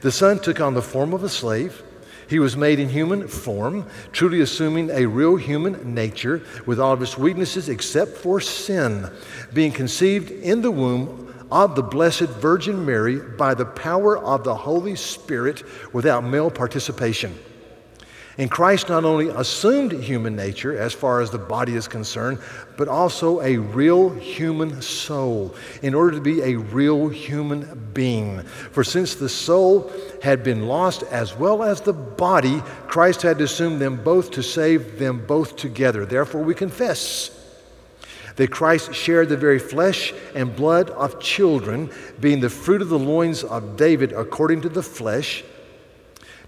The 0.01 0.11
Son 0.11 0.39
took 0.39 0.59
on 0.59 0.73
the 0.73 0.81
form 0.81 1.13
of 1.13 1.23
a 1.23 1.29
slave. 1.29 1.83
He 2.27 2.39
was 2.39 2.55
made 2.55 2.79
in 2.79 2.87
human 2.87 3.27
form, 3.27 3.85
truly 4.13 4.39
assuming 4.39 4.89
a 4.89 5.05
real 5.05 5.35
human 5.35 5.93
nature 5.93 6.41
with 6.65 6.79
all 6.79 6.93
of 6.93 7.01
its 7.01 7.17
weaknesses 7.17 7.67
except 7.67 8.17
for 8.17 8.39
sin, 8.39 9.11
being 9.53 9.73
conceived 9.73 10.31
in 10.31 10.61
the 10.61 10.71
womb 10.71 11.31
of 11.51 11.75
the 11.75 11.83
Blessed 11.83 12.21
Virgin 12.21 12.85
Mary 12.85 13.17
by 13.17 13.53
the 13.53 13.65
power 13.65 14.17
of 14.17 14.43
the 14.43 14.55
Holy 14.55 14.95
Spirit 14.95 15.63
without 15.93 16.23
male 16.23 16.49
participation. 16.49 17.37
And 18.37 18.49
Christ 18.49 18.87
not 18.87 19.03
only 19.03 19.27
assumed 19.27 19.91
human 19.91 20.37
nature 20.37 20.77
as 20.77 20.93
far 20.93 21.19
as 21.19 21.29
the 21.29 21.37
body 21.37 21.75
is 21.75 21.87
concerned, 21.87 22.39
but 22.77 22.87
also 22.87 23.41
a 23.41 23.57
real 23.57 24.09
human 24.09 24.81
soul 24.81 25.53
in 25.81 25.93
order 25.93 26.11
to 26.11 26.21
be 26.21 26.41
a 26.41 26.55
real 26.55 27.09
human 27.09 27.91
being. 27.93 28.41
For 28.71 28.85
since 28.85 29.15
the 29.15 29.27
soul 29.27 29.91
had 30.23 30.43
been 30.43 30.67
lost 30.67 31.03
as 31.03 31.35
well 31.35 31.61
as 31.61 31.81
the 31.81 31.93
body, 31.93 32.61
Christ 32.87 33.21
had 33.21 33.37
to 33.39 33.43
assume 33.43 33.79
them 33.79 34.01
both 34.01 34.31
to 34.31 34.43
save 34.43 34.97
them 34.97 35.25
both 35.27 35.57
together. 35.57 36.05
Therefore, 36.05 36.41
we 36.41 36.55
confess 36.55 37.40
that 38.35 38.51
Christ 38.51 38.93
shared 38.93 39.29
the 39.29 39.37
very 39.37 39.59
flesh 39.59 40.13
and 40.35 40.55
blood 40.55 40.89
of 40.91 41.19
children, 41.19 41.89
being 42.19 42.39
the 42.39 42.49
fruit 42.49 42.81
of 42.81 42.89
the 42.89 42.99
loins 42.99 43.43
of 43.43 43.75
David 43.75 44.13
according 44.13 44.61
to 44.61 44.69
the 44.69 44.83
flesh, 44.83 45.43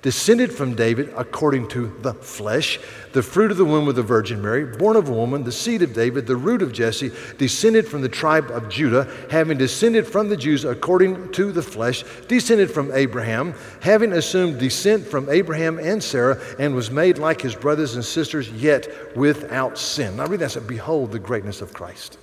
descended 0.04 0.54
from 0.54 0.76
David 0.76 1.12
according 1.16 1.70
to 1.70 1.88
the 2.02 2.14
flesh, 2.14 2.80
the 3.14 3.24
fruit 3.24 3.50
of 3.50 3.58
the 3.58 3.66
womb 3.66 3.88
of 3.88 3.96
the 3.96 4.04
Virgin 4.04 4.42
Mary, 4.42 4.66
born 4.78 4.96
of 4.96 5.10
a 5.10 5.14
woman, 5.14 5.44
the 5.44 5.52
seed 5.52 5.82
of 5.82 5.94
David, 5.94 6.28
the 6.28 6.36
root 6.36 6.62
of 6.62 6.72
Jesse, 6.72 7.12
descended 7.38 7.88
from 7.88 8.02
the 8.02 8.10
tribe 8.10 8.52
of 8.52 8.70
Judah, 8.70 9.10
having 9.32 9.58
descended 9.58 10.06
from 10.06 10.30
the 10.30 10.38
Jews 10.38 10.66
according 10.66 11.32
to 11.32 11.52
the 11.52 11.62
flesh, 11.64 12.04
descended 12.28 12.70
from 12.70 12.92
Abraham, 12.94 13.56
having 13.82 14.14
assumed 14.14 14.60
descent 14.60 15.08
from 15.08 15.30
Abraham 15.30 15.80
and 15.80 16.04
Sarah, 16.04 16.40
and 16.60 16.76
was 16.76 16.92
made 16.92 17.18
like 17.18 17.42
his 17.42 17.56
brothers 17.56 17.96
and 17.96 18.04
sisters, 18.04 18.52
yet 18.52 19.16
without 19.16 19.78
sin. 19.78 20.18
Now 20.18 20.28
read 20.28 20.42
that. 20.42 20.54
Behold 20.68 21.12
the 21.12 21.20
greatness 21.20 21.62
of 21.62 21.74
Christ. 21.74 22.18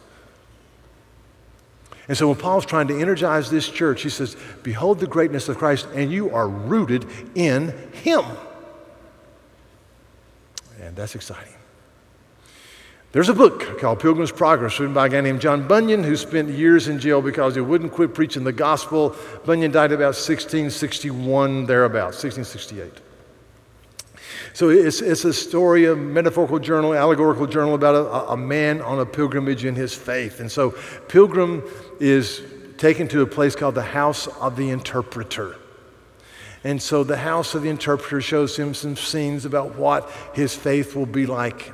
And 2.09 2.17
so 2.17 2.29
when 2.29 2.37
Paul's 2.37 2.67
trying 2.67 2.89
to 2.89 2.99
energize 2.99 3.51
this 3.51 3.69
church, 3.69 4.03
he 4.03 4.09
says, 4.09 4.37
Behold 4.63 4.99
the 4.99 5.07
greatness 5.07 5.49
of 5.49 5.59
Christ, 5.59 5.87
and 5.95 6.11
you 6.11 6.31
are 6.31 6.49
rooted 6.49 7.07
in 7.35 7.69
Him. 7.93 8.25
And 10.81 10.97
that's 10.97 11.15
exciting. 11.15 11.55
There's 13.13 13.29
a 13.29 13.35
book 13.35 13.81
called 13.81 13.99
Pilgrim's 13.99 14.31
Progress, 14.31 14.79
written 14.79 14.95
by 14.95 15.07
a 15.07 15.09
guy 15.09 15.21
named 15.21 15.41
John 15.41 15.67
Bunyan, 15.67 16.05
who 16.05 16.15
spent 16.15 16.49
years 16.49 16.87
in 16.87 17.01
jail 17.01 17.21
because 17.21 17.57
he 17.57 17.61
wouldn't 17.61 17.93
quit 17.93 18.15
preaching 18.15 18.45
the 18.45 18.53
gospel. 18.53 19.17
Bunyan 19.45 19.73
died 19.73 19.91
about 19.91 20.15
1661, 20.15 21.67
thereabouts, 21.67 22.23
1668. 22.23 23.10
So 24.53 24.69
it's, 24.71 25.01
it's 25.01 25.25
a 25.25 25.33
story, 25.33 25.87
a 25.87 25.97
metaphorical 25.97 26.59
journal, 26.59 26.95
allegorical 26.95 27.47
journal 27.47 27.75
about 27.75 27.95
a, 27.95 28.33
a 28.33 28.37
man 28.37 28.81
on 28.81 28.99
a 29.01 29.07
pilgrimage 29.07 29.65
in 29.65 29.75
his 29.75 29.95
faith. 29.95 30.41
And 30.41 30.51
so 30.51 30.73
Pilgrim 31.09 31.63
is 32.01 32.43
taken 32.79 33.09
to 33.09 33.23
a 33.23 33.27
place 33.27 33.55
called 33.55 33.75
the 33.75 33.83
House 33.83 34.27
of 34.27 34.57
the 34.57 34.71
Interpreter. 34.71 35.57
And 36.65 36.81
so 36.81 37.05
the 37.05 37.17
House 37.17 37.55
of 37.55 37.63
the 37.63 37.69
Interpreter 37.71 38.21
shows 38.21 38.59
him 38.59 38.75
some 38.75 38.97
scenes 38.97 39.45
about 39.45 39.77
what 39.77 40.11
his 40.35 40.55
faith 40.55 40.95
will 40.95 41.07
be 41.07 41.27
like 41.27 41.73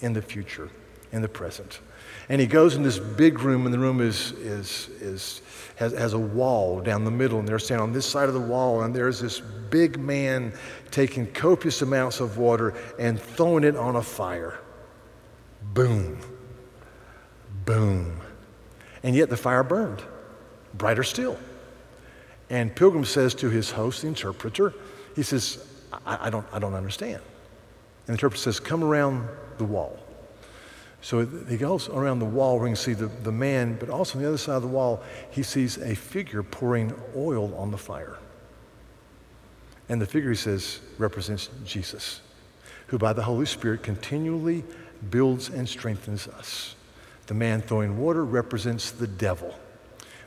in 0.00 0.12
the 0.12 0.22
future, 0.22 0.70
in 1.12 1.22
the 1.22 1.28
present. 1.28 1.80
And 2.28 2.40
he 2.40 2.46
goes 2.46 2.74
in 2.74 2.82
this 2.82 2.98
big 2.98 3.40
room, 3.40 3.66
and 3.66 3.74
the 3.74 3.78
room 3.78 4.00
is, 4.00 4.32
is, 4.32 4.88
is, 5.00 5.42
has, 5.76 5.92
has 5.92 6.14
a 6.14 6.18
wall 6.18 6.80
down 6.80 7.04
the 7.04 7.10
middle, 7.10 7.38
and 7.38 7.46
they're 7.46 7.58
standing 7.58 7.82
on 7.82 7.92
this 7.92 8.06
side 8.06 8.28
of 8.28 8.34
the 8.34 8.40
wall, 8.40 8.82
and 8.82 8.94
there's 8.94 9.20
this 9.20 9.40
big 9.40 9.98
man 9.98 10.52
taking 10.90 11.26
copious 11.32 11.82
amounts 11.82 12.20
of 12.20 12.38
water 12.38 12.74
and 12.98 13.20
throwing 13.20 13.64
it 13.64 13.76
on 13.76 13.96
a 13.96 14.02
fire. 14.02 14.58
Boom. 15.74 16.18
Boom. 17.64 18.20
And 19.02 19.14
yet 19.14 19.28
the 19.28 19.36
fire 19.36 19.62
burned, 19.62 20.02
brighter 20.74 21.02
still. 21.02 21.38
And 22.50 22.74
Pilgrim 22.74 23.04
says 23.04 23.34
to 23.36 23.50
his 23.50 23.70
host, 23.70 24.02
the 24.02 24.08
interpreter, 24.08 24.74
he 25.16 25.22
says, 25.22 25.66
I, 26.06 26.26
I 26.26 26.30
don't, 26.30 26.46
I 26.52 26.58
don't 26.58 26.74
understand. 26.74 27.14
And 27.14 28.06
the 28.06 28.12
interpreter 28.12 28.42
says, 28.42 28.60
Come 28.60 28.84
around 28.84 29.28
the 29.58 29.64
wall. 29.64 29.98
So 31.04 31.26
he 31.26 31.58
goes 31.58 31.90
around 31.90 32.20
the 32.20 32.24
wall 32.24 32.58
where 32.58 32.66
you 32.66 32.74
can 32.74 32.82
see 32.82 32.94
the, 32.94 33.08
the 33.08 33.30
man, 33.30 33.76
but 33.78 33.90
also 33.90 34.16
on 34.16 34.22
the 34.22 34.28
other 34.28 34.38
side 34.38 34.56
of 34.56 34.62
the 34.62 34.68
wall, 34.68 35.02
he 35.30 35.42
sees 35.42 35.76
a 35.76 35.94
figure 35.94 36.42
pouring 36.42 36.94
oil 37.14 37.54
on 37.56 37.70
the 37.70 37.76
fire. 37.76 38.16
And 39.90 40.00
the 40.00 40.06
figure, 40.06 40.30
he 40.30 40.36
says, 40.36 40.80
represents 40.96 41.50
Jesus, 41.62 42.22
who 42.86 42.96
by 42.96 43.12
the 43.12 43.22
Holy 43.22 43.44
Spirit 43.44 43.82
continually 43.82 44.64
builds 45.10 45.50
and 45.50 45.68
strengthens 45.68 46.26
us. 46.26 46.74
The 47.26 47.34
man 47.34 47.60
throwing 47.60 47.98
water 47.98 48.24
represents 48.24 48.90
the 48.90 49.06
devil. 49.06 49.54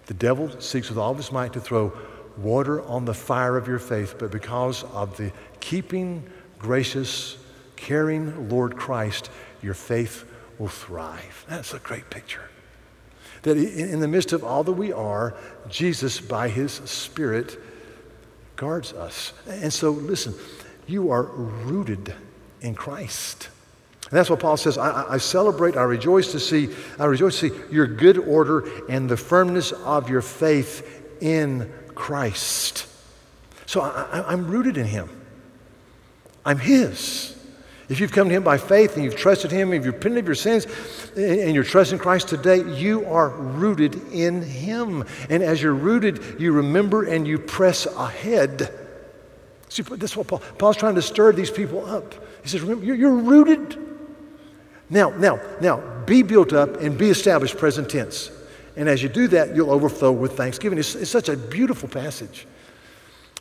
The 0.05 0.13
devil 0.13 0.61
seeks 0.61 0.89
with 0.89 0.99
all 0.99 1.09
of 1.09 1.17
his 1.17 1.31
might 1.31 1.53
to 1.53 1.59
throw 1.59 1.91
water 2.37 2.83
on 2.83 3.03
the 3.03 3.15
fire 3.15 3.57
of 3.57 3.67
your 3.67 3.79
faith, 3.79 4.17
but 4.19 4.29
because 4.29 4.83
of 4.83 5.17
the 5.17 5.31
keeping, 5.59 6.29
gracious, 6.59 7.37
caring 7.77 8.47
Lord 8.47 8.77
Christ, 8.77 9.31
your 9.63 9.73
faith 9.73 10.26
will 10.59 10.67
thrive. 10.67 11.45
That's 11.47 11.73
a 11.73 11.79
great 11.79 12.09
picture. 12.09 12.49
That 13.43 13.57
in 13.57 13.99
the 13.99 14.07
midst 14.07 14.33
of 14.33 14.43
all 14.43 14.63
that 14.63 14.73
we 14.73 14.91
are, 14.91 15.35
Jesus, 15.69 16.19
by 16.19 16.49
his 16.49 16.73
Spirit, 16.73 17.59
guards 18.55 18.93
us. 18.93 19.33
And 19.47 19.71
so, 19.71 19.91
listen, 19.91 20.33
you 20.87 21.11
are 21.11 21.23
rooted 21.23 22.13
in 22.61 22.73
Christ. 22.75 23.49
And 24.09 24.17
that's 24.17 24.29
what 24.29 24.39
Paul 24.39 24.57
says. 24.57 24.77
I, 24.77 25.13
I, 25.13 25.17
celebrate, 25.17 25.77
I 25.77 25.83
rejoice 25.83 26.31
to 26.31 26.39
see, 26.39 26.69
I 26.97 27.05
rejoice 27.05 27.39
to 27.39 27.49
see 27.49 27.61
your 27.71 27.85
good 27.85 28.17
order 28.17 28.67
and 28.89 29.09
the 29.09 29.17
firmness 29.17 29.71
of 29.71 30.09
your 30.09 30.21
faith 30.21 31.03
in 31.21 31.71
Christ. 31.93 32.87
So 33.65 33.81
I, 33.81 34.23
I'm 34.31 34.47
rooted 34.47 34.77
in 34.77 34.85
Him. 34.85 35.09
I'm 36.45 36.57
His. 36.57 37.36
If 37.89 38.01
you've 38.01 38.11
come 38.11 38.27
to 38.27 38.35
Him 38.35 38.43
by 38.43 38.57
faith 38.57 38.95
and 38.95 39.03
you've 39.03 39.15
trusted 39.15 39.49
Him, 39.49 39.71
if 39.71 39.85
you've 39.85 39.95
repented 39.95 40.19
of 40.19 40.25
your 40.25 40.35
sins, 40.35 40.67
eh, 41.15 41.45
and 41.45 41.55
you're 41.55 41.63
trusting 41.63 41.99
Christ 41.99 42.27
today, 42.27 42.61
you 42.63 43.05
are 43.05 43.29
rooted 43.29 43.95
in 44.11 44.41
Him. 44.41 45.05
And 45.29 45.41
as 45.41 45.61
you're 45.61 45.73
rooted, 45.73 46.39
you 46.39 46.51
remember 46.51 47.03
and 47.03 47.25
you 47.25 47.39
press 47.39 47.85
ahead. 47.85 48.73
See, 49.69 49.83
this 49.83 50.11
is 50.11 50.17
what 50.17 50.27
Paul, 50.27 50.39
Paul's 50.57 50.77
trying 50.77 50.95
to 50.95 51.01
stir 51.01 51.31
these 51.31 51.51
people 51.51 51.85
up. 51.85 52.13
He 52.43 52.49
says, 52.49 52.61
remember, 52.61 52.85
you're, 52.85 52.95
you're 52.95 53.15
rooted. 53.15 53.77
Now, 54.89 55.09
now, 55.09 55.39
now, 55.61 55.81
be 56.05 56.23
built 56.23 56.53
up 56.53 56.81
and 56.81 56.97
be 56.97 57.09
established, 57.09 57.57
present 57.57 57.89
tense. 57.89 58.31
And 58.75 58.87
as 58.87 59.01
you 59.01 59.09
do 59.09 59.27
that, 59.29 59.55
you'll 59.55 59.71
overflow 59.71 60.11
with 60.11 60.37
thanksgiving. 60.37 60.77
It's, 60.77 60.95
it's 60.95 61.09
such 61.09 61.29
a 61.29 61.37
beautiful 61.37 61.89
passage. 61.89 62.47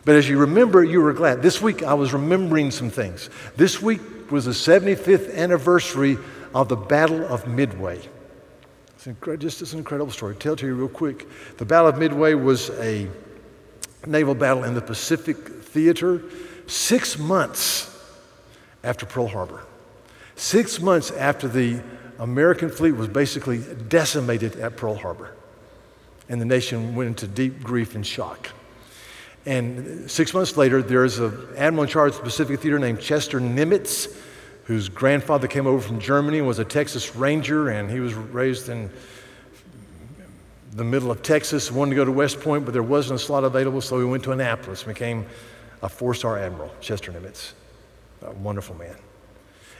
But 0.04 0.14
as 0.14 0.28
you 0.28 0.38
remember, 0.38 0.84
you 0.84 1.00
were 1.00 1.12
glad. 1.12 1.42
This 1.42 1.60
week, 1.60 1.82
I 1.82 1.94
was 1.94 2.12
remembering 2.12 2.70
some 2.70 2.90
things. 2.90 3.28
This 3.56 3.82
week 3.82 4.00
was 4.30 4.44
the 4.44 4.52
75th 4.52 5.34
anniversary 5.34 6.18
of 6.54 6.68
the 6.68 6.76
Battle 6.76 7.24
of 7.26 7.46
Midway. 7.46 8.00
It's 8.94 9.06
incre- 9.06 9.38
just 9.38 9.62
it's 9.62 9.72
an 9.72 9.78
incredible 9.78 10.12
story. 10.12 10.34
I'll 10.34 10.40
tell 10.40 10.56
to 10.56 10.66
you 10.66 10.74
real 10.74 10.88
quick. 10.88 11.26
The 11.58 11.64
Battle 11.64 11.88
of 11.88 11.98
Midway 11.98 12.34
was 12.34 12.70
a 12.70 13.08
naval 14.06 14.34
battle 14.34 14.64
in 14.64 14.74
the 14.74 14.80
Pacific 14.80 15.36
Theater 15.36 16.22
six 16.66 17.18
months 17.18 17.92
after 18.82 19.04
Pearl 19.04 19.28
Harbor. 19.28 19.64
Six 20.36 20.80
months 20.80 21.10
after 21.10 21.48
the 21.48 21.80
American 22.18 22.70
fleet 22.70 22.92
was 22.92 23.08
basically 23.08 23.58
decimated 23.88 24.56
at 24.56 24.76
Pearl 24.76 24.94
Harbor. 24.94 25.34
And 26.28 26.40
the 26.40 26.44
nation 26.44 26.94
went 26.94 27.08
into 27.08 27.26
deep 27.26 27.62
grief 27.62 27.94
and 27.94 28.06
shock. 28.06 28.50
And 29.46 30.10
six 30.10 30.34
months 30.34 30.56
later, 30.56 30.82
there's 30.82 31.20
an 31.20 31.32
admiral 31.56 31.84
in 31.84 31.88
charge 31.88 32.12
of 32.12 32.18
the 32.18 32.24
Pacific 32.24 32.58
Theater 32.60 32.80
named 32.80 33.00
Chester 33.00 33.40
Nimitz, 33.40 34.12
whose 34.64 34.88
grandfather 34.88 35.46
came 35.46 35.68
over 35.68 35.80
from 35.80 36.00
Germany 36.00 36.38
and 36.38 36.46
was 36.48 36.58
a 36.58 36.64
Texas 36.64 37.14
Ranger, 37.14 37.68
and 37.68 37.88
he 37.88 38.00
was 38.00 38.12
raised 38.14 38.68
in 38.68 38.90
the 40.72 40.82
middle 40.84 41.12
of 41.12 41.22
Texas, 41.22 41.70
wanted 41.70 41.90
to 41.90 41.96
go 41.96 42.04
to 42.04 42.12
West 42.12 42.40
Point, 42.40 42.64
but 42.64 42.72
there 42.72 42.82
wasn't 42.82 43.20
a 43.20 43.22
slot 43.22 43.44
available, 43.44 43.80
so 43.80 43.98
he 44.00 44.04
went 44.04 44.24
to 44.24 44.32
Annapolis, 44.32 44.82
and 44.82 44.92
became 44.92 45.24
a 45.82 45.88
four 45.88 46.12
star 46.12 46.38
admiral, 46.38 46.72
Chester 46.80 47.12
Nimitz. 47.12 47.52
A 48.22 48.32
wonderful 48.32 48.74
man. 48.74 48.96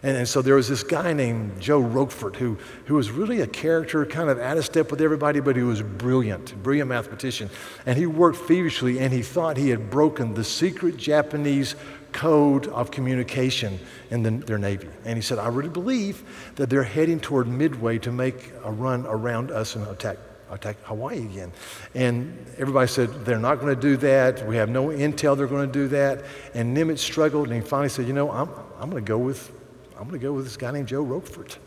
And, 0.06 0.16
and, 0.16 0.28
so 0.28 0.40
there 0.40 0.54
was 0.54 0.68
this 0.68 0.84
guy 0.84 1.12
named 1.12 1.60
Joe 1.60 1.80
Rochefort 1.80 2.36
who, 2.36 2.56
who 2.84 2.94
was 2.94 3.10
really 3.10 3.40
a 3.40 3.46
character, 3.48 4.06
kind 4.06 4.30
of 4.30 4.38
out 4.38 4.56
of 4.56 4.64
step 4.64 4.92
with 4.92 5.00
everybody, 5.00 5.40
but 5.40 5.56
he 5.56 5.62
was 5.62 5.82
brilliant, 5.82 6.54
brilliant 6.62 6.88
mathematician. 6.88 7.50
And 7.86 7.98
he 7.98 8.06
worked 8.06 8.38
feverishly 8.38 9.00
and 9.00 9.12
he 9.12 9.22
thought 9.22 9.56
he 9.56 9.68
had 9.68 9.90
broken 9.90 10.34
the 10.34 10.44
secret 10.44 10.96
Japanese 10.96 11.75
code 12.12 12.68
of 12.68 12.92
communication 12.92 13.80
in 14.10 14.22
the, 14.22 14.30
their 14.30 14.58
Navy. 14.58 14.88
And 15.04 15.16
he 15.16 15.22
said, 15.22 15.40
I 15.40 15.48
really 15.48 15.70
believe 15.70 16.22
that 16.54 16.70
they're 16.70 16.84
heading 16.84 17.18
toward 17.18 17.48
Midway 17.48 17.98
to 17.98 18.12
make 18.12 18.52
a 18.62 18.70
run 18.70 19.06
around 19.06 19.50
us 19.50 19.75
and 19.75 19.84
attack 19.88 20.18
attack 20.52 20.76
Hawaii 20.84 21.18
again. 21.18 21.50
And 21.96 22.46
everybody 22.58 22.86
said, 22.86 23.25
they're 23.25 23.40
not 23.40 23.56
going 23.56 23.75
to 23.75 23.80
do 23.80 23.96
that. 23.96 24.46
We 24.46 24.54
have 24.54 24.68
no 24.68 24.86
intel 24.86 25.36
they're 25.36 25.48
going 25.48 25.66
to 25.66 25.72
do 25.72 25.88
that. 25.88 26.25
And 26.54 26.76
Nimitz 26.76 27.00
struggled 27.00 27.48
and 27.48 27.60
he 27.60 27.68
finally 27.68 27.88
said, 27.88 28.06
you 28.06 28.12
know, 28.12 28.30
I'm, 28.30 28.48
I'm 28.78 28.88
going 28.88 29.04
to 29.04 29.08
go 29.08 29.18
with 29.18 29.50
I'm 29.96 30.08
going 30.08 30.20
to 30.20 30.24
go 30.24 30.32
with 30.32 30.44
this 30.44 30.56
guy 30.56 30.70
named 30.70 30.88
Joe 30.88 31.02
Rochefort. 31.02 31.58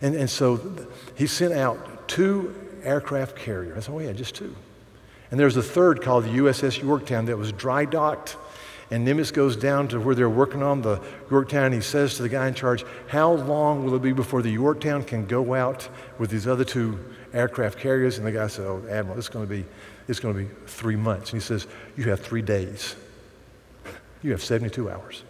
And, 0.00 0.14
and 0.14 0.28
so 0.28 0.60
he 1.14 1.26
sent 1.26 1.52
out 1.52 2.08
two 2.08 2.54
aircraft 2.82 3.36
carriers. 3.36 3.74
That's 3.74 3.88
all 3.88 3.98
he 3.98 4.06
had, 4.06 4.16
oh, 4.16 4.18
just 4.18 4.34
two. 4.34 4.54
And 5.30 5.40
there's 5.40 5.56
a 5.56 5.62
third 5.62 6.02
called 6.02 6.24
the 6.24 6.30
USS 6.30 6.80
Yorktown 6.80 7.26
that 7.26 7.36
was 7.36 7.52
dry 7.52 7.84
docked. 7.84 8.36
And 8.90 9.06
Nimitz 9.06 9.32
goes 9.32 9.56
down 9.56 9.88
to 9.88 9.98
where 9.98 10.14
they're 10.14 10.30
working 10.30 10.62
on 10.62 10.80
the 10.82 11.02
Yorktown. 11.28 11.66
And 11.66 11.74
he 11.74 11.80
says 11.80 12.16
to 12.16 12.22
the 12.22 12.28
guy 12.28 12.46
in 12.46 12.54
charge, 12.54 12.84
How 13.08 13.32
long 13.32 13.84
will 13.84 13.96
it 13.96 14.02
be 14.02 14.12
before 14.12 14.42
the 14.42 14.50
Yorktown 14.50 15.02
can 15.02 15.26
go 15.26 15.54
out 15.54 15.88
with 16.18 16.30
these 16.30 16.46
other 16.46 16.64
two 16.64 16.98
aircraft 17.32 17.78
carriers? 17.78 18.18
And 18.18 18.26
the 18.26 18.30
guy 18.30 18.46
said, 18.46 18.66
Oh, 18.66 18.84
Admiral, 18.88 19.18
it's 19.18 19.28
going 19.28 19.44
to 19.44 19.50
be, 19.52 19.64
it's 20.06 20.20
going 20.20 20.34
to 20.34 20.40
be 20.40 20.48
three 20.66 20.94
months. 20.94 21.32
And 21.32 21.42
he 21.42 21.44
says, 21.44 21.66
You 21.96 22.10
have 22.10 22.20
three 22.20 22.42
days. 22.42 22.94
You 24.22 24.30
have 24.30 24.42
72 24.42 24.88
hours. 24.88 25.24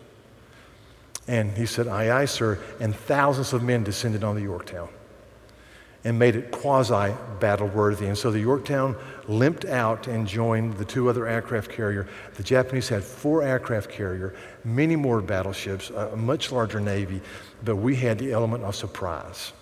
And 1.29 1.51
he 1.57 1.67
said, 1.67 1.89
Aye, 1.89 2.17
aye, 2.17 2.25
sir. 2.25 2.59
And 2.81 2.95
thousands 2.95 3.53
of 3.53 3.63
men 3.63 3.83
descended 3.83 4.23
on 4.23 4.37
the 4.37 4.43
Yorktown 4.43 4.89
and 6.07 6.21
made 6.21 6.37
it 6.37 6.53
quasi 6.53 7.13
battle 7.41 7.67
worthy. 7.67 8.07
And 8.07 8.17
so 8.17 8.31
the 8.31 8.39
Yorktown 8.39 8.95
limped 9.27 9.65
out 9.65 10.07
and 10.07 10.25
joined 10.25 10.75
the 10.79 10.85
two 10.85 11.11
other 11.11 11.27
aircraft 11.27 11.69
carrier. 11.69 12.07
The 12.35 12.45
Japanese 12.45 12.89
had 12.89 13.03
four 13.03 13.43
aircraft 13.43 13.91
carrier, 13.91 14.33
many 14.63 14.95
more 14.95 15.21
battleships, 15.21 15.91
a 15.91 16.15
much 16.15 16.53
larger 16.53 16.79
navy, 16.79 17.21
but 17.65 17.75
we 17.75 17.97
had 17.97 18.21
the 18.21 18.31
element 18.31 18.63
of 18.63 18.77
surprise. 18.77 19.53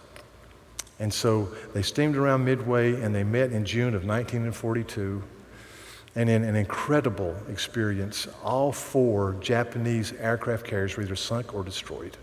And 0.99 1.13
so 1.13 1.49
they 1.73 1.81
steamed 1.81 2.15
around 2.15 2.45
Midway 2.45 3.01
and 3.01 3.15
they 3.15 3.25
met 3.25 3.51
in 3.51 3.65
June 3.65 3.95
of 3.95 4.05
1942. 4.05 5.23
And 6.17 6.31
in 6.31 6.45
an 6.45 6.55
incredible 6.55 7.37
experience, 7.49 8.29
all 8.45 8.71
four 8.71 9.37
Japanese 9.41 10.13
aircraft 10.13 10.65
carriers 10.65 10.97
were 10.97 11.03
either 11.03 11.17
sunk 11.17 11.55
or 11.55 11.65
destroyed. 11.65 12.17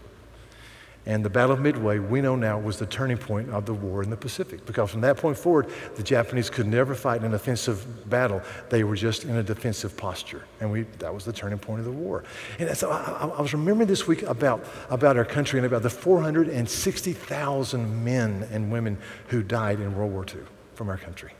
And 1.07 1.25
the 1.25 1.31
Battle 1.31 1.53
of 1.53 1.59
Midway, 1.59 1.97
we 1.97 2.21
know 2.21 2.35
now, 2.35 2.59
was 2.59 2.77
the 2.77 2.85
turning 2.85 3.17
point 3.17 3.49
of 3.49 3.65
the 3.65 3.73
war 3.73 4.03
in 4.03 4.11
the 4.11 4.17
Pacific. 4.17 4.63
Because 4.67 4.91
from 4.91 5.01
that 5.01 5.17
point 5.17 5.35
forward, 5.35 5.71
the 5.95 6.03
Japanese 6.03 6.49
could 6.49 6.67
never 6.67 6.93
fight 6.93 7.23
an 7.23 7.33
offensive 7.33 8.07
battle. 8.07 8.39
They 8.69 8.83
were 8.83 8.95
just 8.95 9.23
in 9.23 9.37
a 9.37 9.43
defensive 9.43 9.97
posture. 9.97 10.43
And 10.59 10.71
we, 10.71 10.83
that 10.99 11.11
was 11.11 11.25
the 11.25 11.33
turning 11.33 11.57
point 11.57 11.79
of 11.79 11.85
the 11.85 11.91
war. 11.91 12.23
And 12.59 12.77
so 12.77 12.91
I, 12.91 13.31
I 13.35 13.41
was 13.41 13.51
remembering 13.51 13.87
this 13.87 14.07
week 14.07 14.21
about, 14.23 14.63
about 14.91 15.17
our 15.17 15.25
country 15.25 15.57
and 15.57 15.65
about 15.65 15.81
the 15.81 15.89
460,000 15.89 18.03
men 18.03 18.47
and 18.51 18.71
women 18.71 18.99
who 19.29 19.41
died 19.41 19.79
in 19.79 19.95
World 19.95 20.11
War 20.11 20.23
II 20.23 20.41
from 20.75 20.89
our 20.89 20.99
country. 20.99 21.31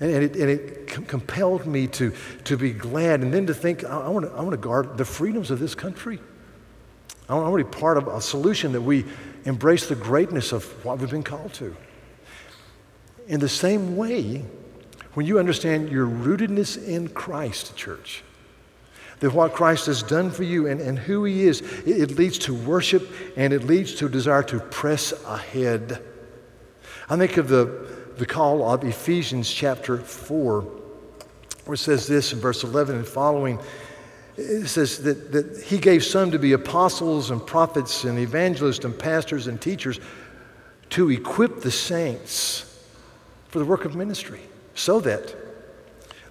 And, 0.00 0.10
and 0.10 0.24
it, 0.24 0.36
and 0.36 0.50
it 0.50 0.86
com- 0.88 1.04
compelled 1.04 1.66
me 1.66 1.86
to, 1.88 2.12
to 2.44 2.56
be 2.56 2.72
glad 2.72 3.20
and 3.20 3.32
then 3.32 3.46
to 3.46 3.54
think, 3.54 3.84
I, 3.84 4.00
I 4.00 4.08
want 4.08 4.50
to 4.50 4.56
guard 4.56 4.96
the 4.98 5.04
freedoms 5.04 5.50
of 5.50 5.58
this 5.58 5.74
country. 5.74 6.18
I 7.28 7.34
want 7.34 7.56
to 7.56 7.64
be 7.64 7.78
part 7.78 7.96
of 7.96 8.08
a 8.08 8.20
solution 8.20 8.72
that 8.72 8.82
we 8.82 9.04
embrace 9.44 9.86
the 9.86 9.94
greatness 9.94 10.52
of 10.52 10.64
what 10.84 10.98
we've 10.98 11.10
been 11.10 11.22
called 11.22 11.52
to. 11.54 11.74
In 13.28 13.40
the 13.40 13.48
same 13.48 13.96
way, 13.96 14.44
when 15.14 15.26
you 15.26 15.38
understand 15.38 15.90
your 15.90 16.06
rootedness 16.06 16.84
in 16.86 17.08
Christ, 17.08 17.76
church, 17.76 18.22
that 19.20 19.32
what 19.32 19.52
Christ 19.52 19.86
has 19.86 20.02
done 20.02 20.30
for 20.30 20.42
you 20.42 20.66
and, 20.66 20.80
and 20.80 20.98
who 20.98 21.24
He 21.24 21.44
is, 21.44 21.60
it, 21.86 22.10
it 22.10 22.18
leads 22.18 22.38
to 22.38 22.54
worship 22.54 23.08
and 23.36 23.52
it 23.52 23.64
leads 23.64 23.94
to 23.96 24.06
a 24.06 24.08
desire 24.08 24.42
to 24.44 24.58
press 24.58 25.12
ahead. 25.24 26.02
I 27.08 27.16
think 27.16 27.36
of 27.36 27.48
the, 27.48 27.91
the 28.16 28.26
call 28.26 28.68
of 28.68 28.84
Ephesians 28.84 29.50
chapter 29.50 29.98
4, 29.98 30.60
where 31.64 31.74
it 31.74 31.78
says 31.78 32.06
this 32.06 32.32
in 32.32 32.40
verse 32.40 32.64
11 32.64 32.96
and 32.96 33.06
following. 33.06 33.58
It 34.36 34.68
says 34.68 35.02
that, 35.02 35.32
that 35.32 35.62
he 35.62 35.78
gave 35.78 36.04
some 36.04 36.30
to 36.30 36.38
be 36.38 36.52
apostles 36.52 37.30
and 37.30 37.44
prophets 37.46 38.04
and 38.04 38.18
evangelists 38.18 38.84
and 38.84 38.98
pastors 38.98 39.46
and 39.46 39.60
teachers 39.60 40.00
to 40.90 41.10
equip 41.10 41.60
the 41.60 41.70
saints 41.70 42.84
for 43.48 43.58
the 43.58 43.64
work 43.64 43.84
of 43.84 43.94
ministry 43.94 44.40
so 44.74 45.00
that 45.00 45.34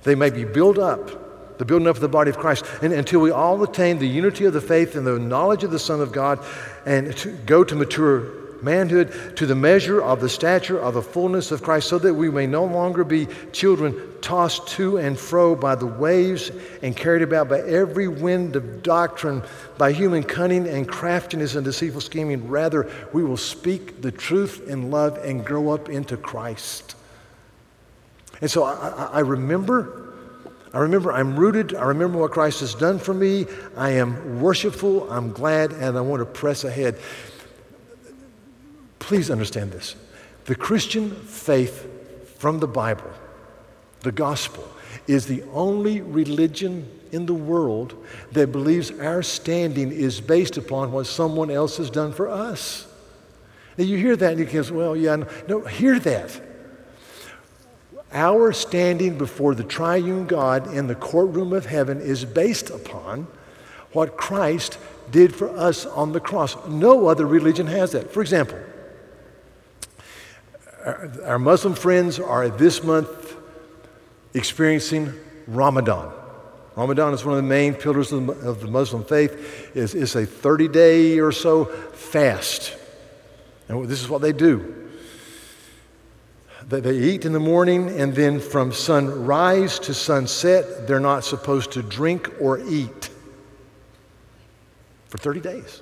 they 0.04 0.16
may 0.16 0.32
be 0.32 0.44
built 0.44 0.80
up, 0.80 1.58
the 1.60 1.66
building 1.66 1.88
up 1.88 1.96
of 1.96 2.02
the 2.02 2.10
body 2.10 2.32
of 2.32 2.38
Christ, 2.38 2.66
and, 2.82 2.92
until 2.92 3.20
we 3.20 3.30
all 3.30 3.62
attain 3.62 4.00
the 4.00 4.08
unity 4.08 4.46
of 4.46 4.54
the 4.54 4.62
faith 4.62 4.96
and 4.96 5.06
the 5.06 5.20
knowledge 5.20 5.64
of 5.64 5.70
the 5.70 5.80
Son 5.80 6.02
of 6.02 6.12
God 6.12 6.44
and 6.86 7.16
to 7.18 7.32
go 7.32 7.64
to 7.64 7.76
mature 7.76 8.41
manhood 8.64 9.36
to 9.38 9.46
the 9.46 9.56
measure 9.56 10.02
of 10.02 10.22
the 10.22 10.30
stature 10.30 10.80
of 10.80 10.94
the 10.94 11.02
fullness 11.02 11.52
of 11.52 11.64
Christ, 11.64 11.90
so 11.90 12.00
that 12.00 12.14
we 12.14 12.30
may 12.30 12.48
no 12.48 12.66
longer 12.66 13.04
be 13.04 13.28
children 13.52 13.96
tossed 14.22 14.68
to 14.68 14.98
and 14.98 15.18
fro 15.18 15.56
by 15.56 15.76
the 15.76 15.86
waves 15.86 16.52
and 16.82 16.96
carried 16.96 17.24
about 17.24 17.50
by 17.50 17.60
every 17.62 18.08
wind 18.08 18.56
of 18.56 18.84
doctrine, 18.84 19.42
by 19.78 19.92
human 19.92 20.24
cunning 20.24 20.68
and 20.68 20.88
craftiness 20.88 21.56
and 21.56 21.66
deceitful 21.66 22.02
scheming. 22.02 22.48
Rather, 22.48 22.90
we 23.14 23.24
will 23.24 23.38
speak 23.38 24.02
the 24.02 24.12
truth 24.12 24.68
in 24.68 24.92
love 24.92 25.18
and 25.18 25.46
grow 25.46 25.72
up 25.72 25.90
into 25.90 26.18
Christ. 26.18 26.96
And 28.42 28.50
so 28.50 28.64
I, 28.64 28.74
I, 28.74 29.06
I 29.06 29.20
remember. 29.20 29.98
I 30.74 30.80
remember 30.80 31.12
I'm 31.12 31.36
rooted. 31.36 31.76
I 31.76 31.84
remember 31.84 32.18
what 32.18 32.32
Christ 32.32 32.62
has 32.62 32.74
done 32.74 32.98
for 32.98 33.14
me. 33.14 33.46
I 33.76 33.90
am 33.90 34.40
worshipful. 34.40 35.12
I'm 35.12 35.34
glad, 35.34 35.74
and 35.74 35.98
I 35.98 36.02
want 36.02 36.22
to 36.22 36.26
press 36.26 36.64
ahead. 36.64 36.98
Please 39.02 39.32
understand 39.32 39.72
this. 39.72 39.96
The 40.46 40.56
Christian 40.56 41.10
faith 41.12 41.88
from 42.38 42.60
the 42.60 42.68
Bible, 42.68 43.12
the 44.02 44.12
gospel, 44.12 44.64
is 45.08 45.26
the 45.26 45.44
only 45.52 46.02
religion 46.02 46.88
in 47.12 47.26
the 47.26 47.34
world 47.34 47.96
that 48.32 48.52
believes 48.52 48.92
our 48.92 49.24
standing 49.24 49.92
is 49.92 50.22
based 50.22 50.56
upon 50.56 50.92
what 50.92 51.08
someone 51.08 51.50
else 51.50 51.78
has 51.78 51.90
done 51.90 52.14
for 52.14 52.30
us. 52.30 52.88
Now 53.76 53.86
you 53.86 53.98
hear 53.98 54.16
that 54.16 54.34
and 54.34 54.40
you 54.40 54.64
go, 54.64 54.74
well, 54.74 54.96
yeah, 54.96 55.16
no, 55.16 55.28
no, 55.48 55.62
hear 55.62 56.00
that. 56.00 56.42
Our 58.14 58.54
standing 58.54 59.18
before 59.18 59.56
the 59.56 59.64
triune 59.64 60.28
God 60.28 60.74
in 60.76 60.86
the 60.86 60.96
courtroom 60.96 61.54
of 61.54 61.66
heaven 61.66 62.00
is 62.00 62.24
based 62.24 62.70
upon 62.70 63.26
what 63.94 64.16
Christ 64.16 64.78
did 65.10 65.36
for 65.36 65.50
us 65.50 65.88
on 65.88 66.12
the 66.12 66.20
cross. 66.20 66.56
No 66.68 67.08
other 67.08 67.26
religion 67.26 67.66
has 67.68 67.94
that. 67.94 68.12
For 68.12 68.22
example, 68.22 68.60
our, 70.86 71.40
Muslim 71.40 71.76
friends 71.76 72.20
are 72.20 72.50
this 72.50 72.84
month 72.84 73.36
experiencing 74.34 75.14
Ramadan. 75.48 76.12
Ramadan 76.76 77.14
is 77.14 77.26
one 77.26 77.38
of 77.38 77.44
the 77.44 77.50
main 77.50 77.74
pillars 77.74 78.12
of 78.12 78.26
the, 78.26 78.34
of 78.48 78.62
the 78.62 78.68
Muslim 78.68 79.04
faith. 79.04 79.72
It's, 79.76 79.94
it's 79.94 80.16
a 80.16 80.26
30 80.26 80.68
day 80.70 81.20
or 81.20 81.32
so 81.32 81.66
fast. 81.66 82.76
And 83.68 83.88
this 83.88 84.02
is 84.02 84.10
what 84.10 84.22
they 84.22 84.32
do. 84.32 84.90
They, 86.68 86.80
they 86.80 86.98
eat 86.98 87.26
in 87.26 87.34
the 87.34 87.40
morning, 87.40 87.90
and 88.00 88.16
then 88.16 88.40
from 88.40 88.72
sunrise 88.72 89.80
to 89.80 89.94
sunset, 89.94 90.88
they're 90.88 91.00
not 91.00 91.24
supposed 91.24 91.72
to 91.74 91.84
drink 91.84 92.32
or 92.40 92.60
eat 92.60 93.10
for 95.10 95.18
30 95.18 95.42
days. 95.42 95.82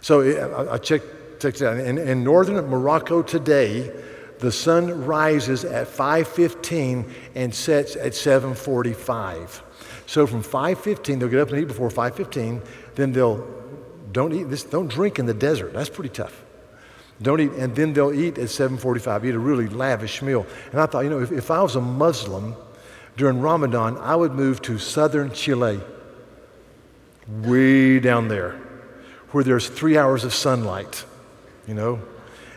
So 0.00 0.20
I, 0.20 0.74
I 0.74 0.78
checked, 0.78 1.40
checked 1.40 1.60
it 1.60 1.66
out. 1.66 1.78
In, 1.78 1.98
in 1.98 2.22
northern 2.22 2.64
Morocco 2.66 3.22
today, 3.22 3.90
the 4.40 4.52
sun 4.52 5.04
rises 5.04 5.64
at 5.64 5.86
5.15 5.86 7.10
and 7.34 7.54
sets 7.54 7.96
at 7.96 8.12
7.45 8.12 9.62
so 10.06 10.26
from 10.26 10.42
5.15 10.42 11.18
they'll 11.18 11.28
get 11.28 11.40
up 11.40 11.50
and 11.50 11.60
eat 11.60 11.68
before 11.68 11.88
5.15 11.88 12.64
then 12.94 13.12
they'll 13.12 13.54
don't 14.14 14.32
eat 14.32 14.44
this 14.44 14.62
don't 14.62 14.88
drink 14.88 15.18
in 15.18 15.26
the 15.26 15.34
desert. 15.34 15.74
That's 15.74 15.90
pretty 15.90 16.08
tough. 16.08 16.42
Don't 17.20 17.40
eat 17.40 17.52
and 17.52 17.74
then 17.74 17.92
they'll 17.92 18.14
eat 18.14 18.38
at 18.38 18.48
7.45 18.48 19.24
eat 19.26 19.34
a 19.34 19.38
really 19.38 19.68
lavish 19.68 20.22
meal. 20.22 20.46
And 20.70 20.80
i 20.80 20.86
thought 20.86 21.04
you 21.04 21.10
know 21.10 21.20
if, 21.20 21.32
if 21.32 21.50
i 21.50 21.60
was 21.62 21.76
a 21.76 21.80
muslim 21.80 22.54
during 23.16 23.40
ramadan 23.40 23.96
i 23.98 24.16
would 24.16 24.32
move 24.32 24.60
to 24.62 24.78
southern 24.78 25.32
chile 25.32 25.80
way 27.28 28.00
down 28.00 28.28
there 28.28 28.52
where 29.30 29.44
there's 29.44 29.68
three 29.68 29.96
hours 29.96 30.24
of 30.24 30.34
sunlight 30.34 31.04
you 31.68 31.74
know 31.74 32.00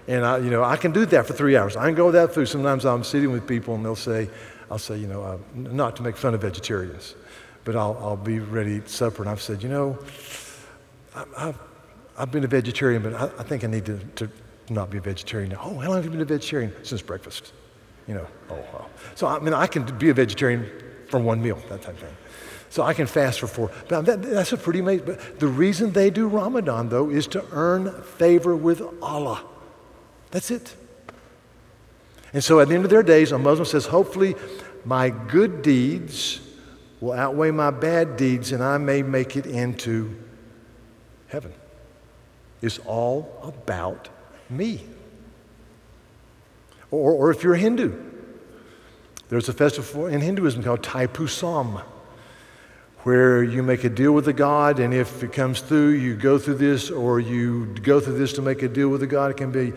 and 0.08 0.26
I, 0.26 0.38
you 0.38 0.50
know, 0.50 0.63
I 0.63 0.78
can 0.78 0.91
do 0.91 1.06
that 1.08 1.28
for 1.28 1.34
three 1.34 1.58
hours. 1.58 1.76
I 1.76 1.86
can 1.86 1.96
go 1.96 2.12
that 2.12 2.34
through. 2.34 2.46
Sometimes 2.46 2.86
I'm 2.86 3.04
sitting 3.04 3.32
with 3.32 3.46
people 3.46 3.76
and 3.76 3.84
they'll 3.84 3.96
say, 3.96 4.30
I'll 4.72 4.80
say, 4.80 4.98
you 4.98 5.08
know, 5.08 5.22
uh, 5.22 5.38
not 5.54 5.96
to 5.98 6.04
make 6.04 6.17
fun 6.17 6.34
of 6.34 6.41
vegetarians, 6.41 7.15
but 7.63 7.76
I'll, 7.76 7.98
I'll 8.02 8.17
be 8.17 8.39
ready 8.39 8.80
to 8.80 8.89
supper. 8.89 9.24
And 9.24 9.30
I've 9.30 9.41
said, 9.41 9.62
you 9.62 9.70
know, 9.70 9.98
I, 11.15 11.26
have 11.38 11.60
I've 12.17 12.32
been 12.32 12.43
a 12.43 12.48
vegetarian, 12.48 13.04
but 13.04 13.13
I, 13.13 13.26
I 13.39 13.43
think 13.43 13.63
I 13.63 13.67
need 13.67 13.86
to, 13.86 13.98
to, 14.15 14.30
not 14.70 14.89
be 14.89 14.98
a 14.98 15.02
vegetarian. 15.02 15.52
now. 15.52 15.62
Oh, 15.63 15.78
how 15.80 15.88
long 15.89 15.96
have 15.96 16.06
you 16.06 16.12
been 16.12 16.22
a 16.22 16.26
vegetarian? 16.26 16.74
Since 16.84 17.02
breakfast. 17.02 17.54
You 18.06 18.15
know, 18.15 18.28
oh, 18.50 18.56
wow. 18.56 18.86
So, 19.15 19.28
I 19.28 19.39
mean, 19.39 19.54
I 19.54 19.67
can 19.67 19.86
be 19.98 20.10
a 20.10 20.13
vegetarian 20.13 20.70
for 21.10 21.20
one 21.20 21.41
meal, 21.41 21.62
that 21.70 21.82
type 21.82 21.93
of 21.93 22.00
thing. 22.00 22.17
So 22.70 22.84
I 22.84 22.93
can 22.93 23.08
fast 23.08 23.39
for 23.39 23.48
four. 23.48 23.72
But 23.88 24.06
that, 24.06 24.22
that's 24.22 24.52
a 24.52 24.58
pretty 24.58 24.80
amazing. 24.80 25.06
But 25.06 25.39
the 25.39 25.48
reason 25.48 25.93
they 25.93 26.10
do 26.10 26.28
Ramadan, 26.28 26.89
though, 26.89 27.10
is 27.10 27.28
to 27.28 27.46
earn 27.52 28.02
favor 28.02 28.56
with 28.56 28.82
Allah. 29.02 29.43
That's 30.31 30.51
it. 30.51 30.75
And 32.33 32.43
so 32.43 32.59
at 32.59 32.67
the 32.67 32.75
end 32.75 32.83
of 32.83 32.89
their 32.89 33.03
days, 33.03 33.31
a 33.31 33.37
Muslim 33.37 33.65
says, 33.65 33.85
hopefully 33.85 34.35
my 34.85 35.09
good 35.09 35.61
deeds 35.61 36.41
will 36.99 37.13
outweigh 37.13 37.51
my 37.51 37.71
bad 37.71 38.17
deeds 38.17 38.51
and 38.51 38.63
I 38.63 38.77
may 38.77 39.01
make 39.01 39.35
it 39.35 39.45
into 39.45 40.15
heaven. 41.27 41.53
It's 42.61 42.79
all 42.79 43.39
about 43.43 44.09
me. 44.49 44.81
Or, 46.91 47.11
or 47.11 47.31
if 47.31 47.43
you're 47.43 47.53
a 47.53 47.59
Hindu, 47.59 48.03
there's 49.29 49.49
a 49.49 49.53
festival 49.53 50.07
in 50.07 50.21
Hinduism 50.21 50.63
called 50.63 50.81
Thaipusam 50.81 51.83
where 53.03 53.43
you 53.43 53.63
make 53.63 53.83
a 53.83 53.89
deal 53.89 54.11
with 54.11 54.25
the 54.25 54.33
God, 54.33 54.79
and 54.79 54.93
if 54.93 55.23
it 55.23 55.31
comes 55.31 55.61
through, 55.61 55.91
you 55.91 56.13
go 56.15 56.37
through 56.37 56.55
this, 56.55 56.91
or 56.91 57.21
you 57.21 57.65
go 57.81 58.01
through 58.01 58.17
this 58.17 58.33
to 58.33 58.41
make 58.41 58.63
a 58.63 58.67
deal 58.67 58.89
with 58.89 58.99
the 58.99 59.07
God. 59.07 59.31
It 59.31 59.37
can 59.37 59.49
be 59.49 59.71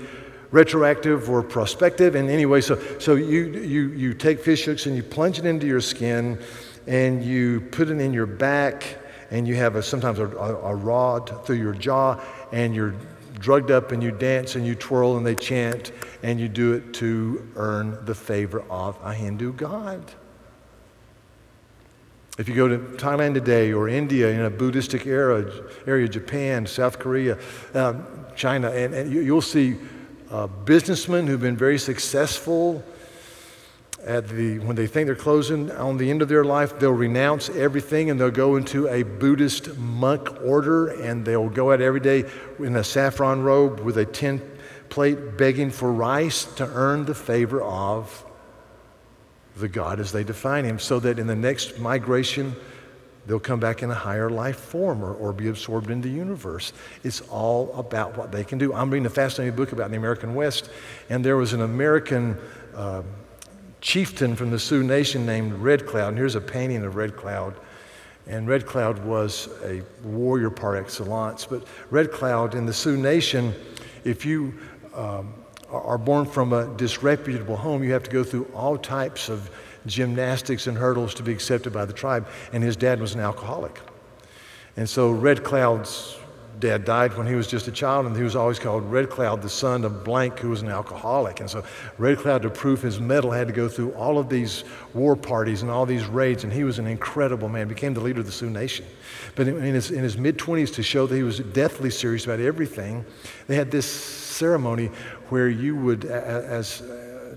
retroactive 0.50 1.30
or 1.30 1.42
prospective. 1.42 2.14
And 2.14 2.28
anyway, 2.28 2.60
so, 2.60 2.80
so 2.98 3.14
you, 3.14 3.48
you, 3.48 3.88
you 3.90 4.14
take 4.14 4.40
fish 4.40 4.64
hooks 4.64 4.86
and 4.86 4.96
you 4.96 5.02
plunge 5.02 5.38
it 5.38 5.46
into 5.46 5.66
your 5.66 5.80
skin 5.80 6.38
and 6.86 7.24
you 7.24 7.60
put 7.60 7.88
it 7.88 8.00
in 8.00 8.12
your 8.12 8.26
back 8.26 8.98
and 9.30 9.46
you 9.46 9.54
have 9.54 9.76
a, 9.76 9.82
sometimes 9.82 10.18
a, 10.18 10.26
a, 10.26 10.74
rod 10.74 11.46
through 11.46 11.56
your 11.56 11.74
jaw 11.74 12.20
and 12.52 12.74
you're 12.74 12.94
drugged 13.38 13.70
up 13.70 13.92
and 13.92 14.02
you 14.02 14.10
dance 14.10 14.56
and 14.56 14.66
you 14.66 14.74
twirl 14.74 15.16
and 15.16 15.24
they 15.24 15.36
chant 15.36 15.92
and 16.22 16.40
you 16.40 16.48
do 16.48 16.72
it 16.72 16.92
to 16.94 17.48
earn 17.56 18.04
the 18.04 18.14
favor 18.14 18.62
of 18.70 18.98
a 19.02 19.14
Hindu 19.14 19.52
god. 19.52 20.12
If 22.38 22.48
you 22.48 22.54
go 22.54 22.68
to 22.68 22.78
Thailand 22.78 23.34
today 23.34 23.72
or 23.72 23.88
India 23.88 24.28
in 24.30 24.40
a 24.40 24.50
Buddhistic 24.50 25.06
era, 25.06 25.52
area, 25.86 26.08
Japan, 26.08 26.66
South 26.66 26.98
Korea, 26.98 27.38
um, 27.74 28.06
China, 28.34 28.70
and, 28.70 28.94
and 28.94 29.12
you, 29.12 29.34
will 29.34 29.42
see 29.42 29.76
uh, 30.30 30.46
businessmen 30.46 31.26
who've 31.26 31.40
been 31.40 31.56
very 31.56 31.78
successful 31.78 32.82
at 34.04 34.28
the 34.28 34.58
when 34.60 34.76
they 34.76 34.86
think 34.86 35.06
they're 35.06 35.14
closing 35.14 35.70
on 35.72 35.98
the 35.98 36.10
end 36.10 36.22
of 36.22 36.28
their 36.28 36.44
life 36.44 36.78
they'll 36.78 36.90
renounce 36.90 37.50
everything 37.50 38.08
and 38.08 38.18
they'll 38.18 38.30
go 38.30 38.56
into 38.56 38.88
a 38.88 39.02
buddhist 39.02 39.76
monk 39.76 40.28
order 40.42 40.88
and 41.02 41.24
they'll 41.24 41.50
go 41.50 41.72
out 41.72 41.82
every 41.82 42.00
day 42.00 42.24
in 42.58 42.76
a 42.76 42.84
saffron 42.84 43.42
robe 43.42 43.80
with 43.80 43.98
a 43.98 44.06
tin 44.06 44.40
plate 44.88 45.36
begging 45.36 45.70
for 45.70 45.92
rice 45.92 46.44
to 46.44 46.64
earn 46.64 47.04
the 47.04 47.14
favor 47.14 47.60
of 47.60 48.24
the 49.56 49.68
god 49.68 50.00
as 50.00 50.12
they 50.12 50.24
define 50.24 50.64
him 50.64 50.78
so 50.78 50.98
that 50.98 51.18
in 51.18 51.26
the 51.26 51.36
next 51.36 51.78
migration 51.78 52.56
They'll 53.30 53.38
come 53.38 53.60
back 53.60 53.84
in 53.84 53.92
a 53.92 53.94
higher 53.94 54.28
life 54.28 54.58
form 54.58 55.04
or, 55.04 55.14
or 55.14 55.32
be 55.32 55.46
absorbed 55.46 55.88
into 55.88 56.08
the 56.08 56.14
universe. 56.14 56.72
It's 57.04 57.20
all 57.30 57.72
about 57.74 58.18
what 58.18 58.32
they 58.32 58.42
can 58.42 58.58
do. 58.58 58.74
I'm 58.74 58.90
reading 58.90 59.06
a 59.06 59.10
fascinating 59.10 59.54
book 59.54 59.70
about 59.70 59.90
the 59.90 59.96
American 59.96 60.34
West, 60.34 60.68
and 61.08 61.24
there 61.24 61.36
was 61.36 61.52
an 61.52 61.60
American 61.60 62.36
uh, 62.74 63.02
chieftain 63.80 64.34
from 64.34 64.50
the 64.50 64.58
Sioux 64.58 64.82
Nation 64.82 65.26
named 65.26 65.52
Red 65.52 65.86
Cloud. 65.86 66.08
And 66.08 66.18
here's 66.18 66.34
a 66.34 66.40
painting 66.40 66.82
of 66.82 66.96
Red 66.96 67.16
Cloud. 67.16 67.54
And 68.26 68.48
Red 68.48 68.66
Cloud 68.66 69.04
was 69.04 69.48
a 69.62 69.82
warrior 70.02 70.50
par 70.50 70.74
excellence. 70.74 71.46
But 71.46 71.68
Red 71.90 72.10
Cloud 72.10 72.56
in 72.56 72.66
the 72.66 72.72
Sioux 72.72 72.96
Nation, 72.96 73.54
if 74.02 74.26
you 74.26 74.54
um, 74.92 75.34
are 75.70 75.98
born 75.98 76.26
from 76.26 76.52
a 76.52 76.66
disreputable 76.76 77.56
home, 77.56 77.84
you 77.84 77.92
have 77.92 78.02
to 78.02 78.10
go 78.10 78.24
through 78.24 78.50
all 78.56 78.76
types 78.76 79.28
of 79.28 79.52
gymnastics 79.86 80.66
and 80.66 80.76
hurdles 80.76 81.14
to 81.14 81.22
be 81.22 81.32
accepted 81.32 81.72
by 81.72 81.84
the 81.84 81.92
tribe. 81.92 82.26
And 82.52 82.62
his 82.62 82.76
dad 82.76 83.00
was 83.00 83.14
an 83.14 83.20
alcoholic. 83.20 83.80
And 84.76 84.88
so 84.88 85.10
Red 85.10 85.44
Cloud's 85.44 86.16
dad 86.60 86.84
died 86.84 87.16
when 87.16 87.26
he 87.26 87.34
was 87.34 87.46
just 87.46 87.66
a 87.68 87.72
child, 87.72 88.06
and 88.06 88.16
he 88.16 88.22
was 88.22 88.36
always 88.36 88.58
called 88.58 88.84
Red 88.84 89.08
Cloud, 89.08 89.42
the 89.42 89.48
son 89.48 89.84
of 89.84 90.04
blank, 90.04 90.38
who 90.38 90.50
was 90.50 90.62
an 90.62 90.68
alcoholic. 90.68 91.40
And 91.40 91.48
so 91.48 91.64
Red 91.98 92.18
Cloud, 92.18 92.42
to 92.42 92.50
prove 92.50 92.82
his 92.82 93.00
mettle, 93.00 93.30
had 93.30 93.48
to 93.48 93.52
go 93.52 93.68
through 93.68 93.92
all 93.92 94.18
of 94.18 94.28
these 94.28 94.64
war 94.92 95.16
parties 95.16 95.62
and 95.62 95.70
all 95.70 95.86
these 95.86 96.06
raids, 96.06 96.44
and 96.44 96.52
he 96.52 96.64
was 96.64 96.78
an 96.78 96.86
incredible 96.86 97.48
man, 97.48 97.66
became 97.66 97.94
the 97.94 98.00
leader 98.00 98.20
of 98.20 98.26
the 98.26 98.32
Sioux 98.32 98.50
Nation. 98.50 98.84
But 99.34 99.48
in 99.48 99.74
his, 99.74 99.90
in 99.90 100.02
his 100.02 100.16
mid 100.16 100.38
20s, 100.38 100.74
to 100.74 100.82
show 100.82 101.06
that 101.06 101.16
he 101.16 101.22
was 101.22 101.38
deathly 101.38 101.90
serious 101.90 102.24
about 102.24 102.40
everything, 102.40 103.04
they 103.46 103.56
had 103.56 103.70
this 103.70 103.90
ceremony 103.90 104.86
where 105.30 105.48
you 105.48 105.76
would, 105.76 106.04
as 106.04 106.82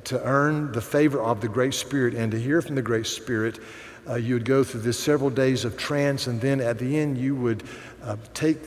to 0.05 0.21
earn 0.23 0.71
the 0.71 0.81
favor 0.81 1.21
of 1.21 1.41
the 1.41 1.47
Great 1.47 1.73
Spirit 1.73 2.13
and 2.13 2.31
to 2.31 2.39
hear 2.39 2.61
from 2.61 2.75
the 2.75 2.81
Great 2.81 3.05
Spirit, 3.05 3.59
uh, 4.07 4.15
you 4.15 4.33
would 4.33 4.45
go 4.45 4.63
through 4.63 4.81
this 4.81 4.99
several 4.99 5.29
days 5.29 5.65
of 5.65 5.77
trance, 5.77 6.27
and 6.27 6.41
then 6.41 6.59
at 6.59 6.77
the 6.77 6.97
end, 6.97 7.17
you 7.17 7.35
would 7.35 7.63
uh, 8.03 8.17
take 8.33 8.57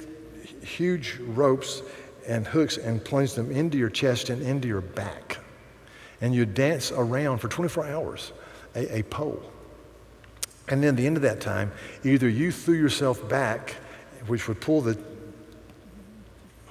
huge 0.62 1.18
ropes 1.20 1.82
and 2.26 2.46
hooks 2.46 2.76
and 2.76 3.04
plunge 3.04 3.34
them 3.34 3.50
into 3.50 3.78
your 3.78 3.90
chest 3.90 4.30
and 4.30 4.42
into 4.42 4.66
your 4.66 4.80
back. 4.80 5.38
And 6.20 6.34
you'd 6.34 6.54
dance 6.54 6.90
around 6.90 7.38
for 7.38 7.48
24 7.48 7.86
hours 7.86 8.32
a, 8.74 8.98
a 8.98 9.02
pole. 9.04 9.42
And 10.68 10.82
then 10.82 10.90
at 10.90 10.96
the 10.96 11.06
end 11.06 11.16
of 11.16 11.22
that 11.22 11.40
time, 11.40 11.70
either 12.02 12.28
you 12.28 12.50
threw 12.50 12.74
yourself 12.74 13.28
back, 13.28 13.76
which 14.26 14.48
would 14.48 14.60
pull 14.60 14.80
the 14.80 14.98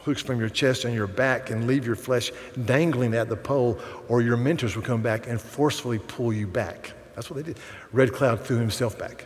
hooks 0.06 0.22
from 0.22 0.40
your 0.40 0.50
chest 0.50 0.86
and 0.86 0.94
your 0.94 1.08
back 1.08 1.50
and 1.50 1.66
leave 1.66 1.86
your 1.86 1.96
flesh 1.96 2.32
dangling 2.66 3.16
at 3.16 3.28
the 3.28 3.36
pole, 3.36 3.80
or 4.08 4.22
your 4.22 4.38
mentors 4.38 4.76
would 4.76 4.86
come 4.86 5.02
back 5.02 5.28
and 5.28 5.42
forcefully 5.42 5.98
pull 5.98 6.32
you 6.32 6.46
back. 6.46 6.94
That's 7.16 7.30
what 7.30 7.38
they 7.38 7.44
did. 7.44 7.60
Red 7.92 8.14
Cloud 8.14 8.42
threw 8.42 8.58
himself 8.58 9.00
back, 9.00 9.26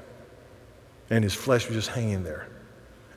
and 1.10 1.22
his 1.24 1.34
flesh 1.34 1.68
was 1.68 1.76
just 1.76 1.90
hanging 1.90 2.24
there. 2.24 2.48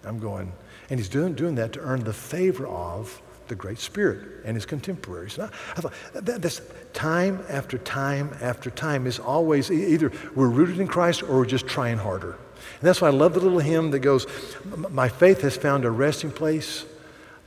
I'm 0.05 0.19
going, 0.19 0.53
and 0.91 0.99
he's 0.99 1.09
doing, 1.09 1.35
doing 1.35 1.55
that 1.55 1.73
to 1.75 1.81
earn 1.81 2.03
the 2.03 2.13
favor 2.13 2.67
of 2.67 3.23
the 3.47 3.55
Great 3.55 3.79
Spirit 3.79 4.45
and 4.45 4.57
his 4.57 4.67
contemporaries. 4.67 5.39
I, 5.39 5.45
I 5.45 5.81
thought 5.81 5.93
that, 6.15 6.43
that's 6.43 6.61
time 6.93 7.45
after 7.49 7.79
time 7.79 8.35
after 8.41 8.71
time 8.71 9.07
is 9.07 9.21
always 9.21 9.71
either 9.71 10.11
we're 10.35 10.49
rooted 10.49 10.81
in 10.81 10.89
Christ 10.89 11.23
or 11.23 11.39
we're 11.39 11.47
just 11.47 11.69
trying 11.69 11.99
harder. 11.99 12.33
And 12.33 12.83
that's 12.89 13.01
why 13.01 13.09
I 13.09 13.13
love 13.13 13.35
the 13.35 13.41
little 13.41 13.59
hymn 13.61 13.91
that 13.93 14.01
goes, 14.01 14.27
My 14.65 15.09
faith 15.09 15.43
has 15.43 15.57
found 15.57 15.85
a 15.85 15.91
resting 15.91 16.33
place 16.33 16.85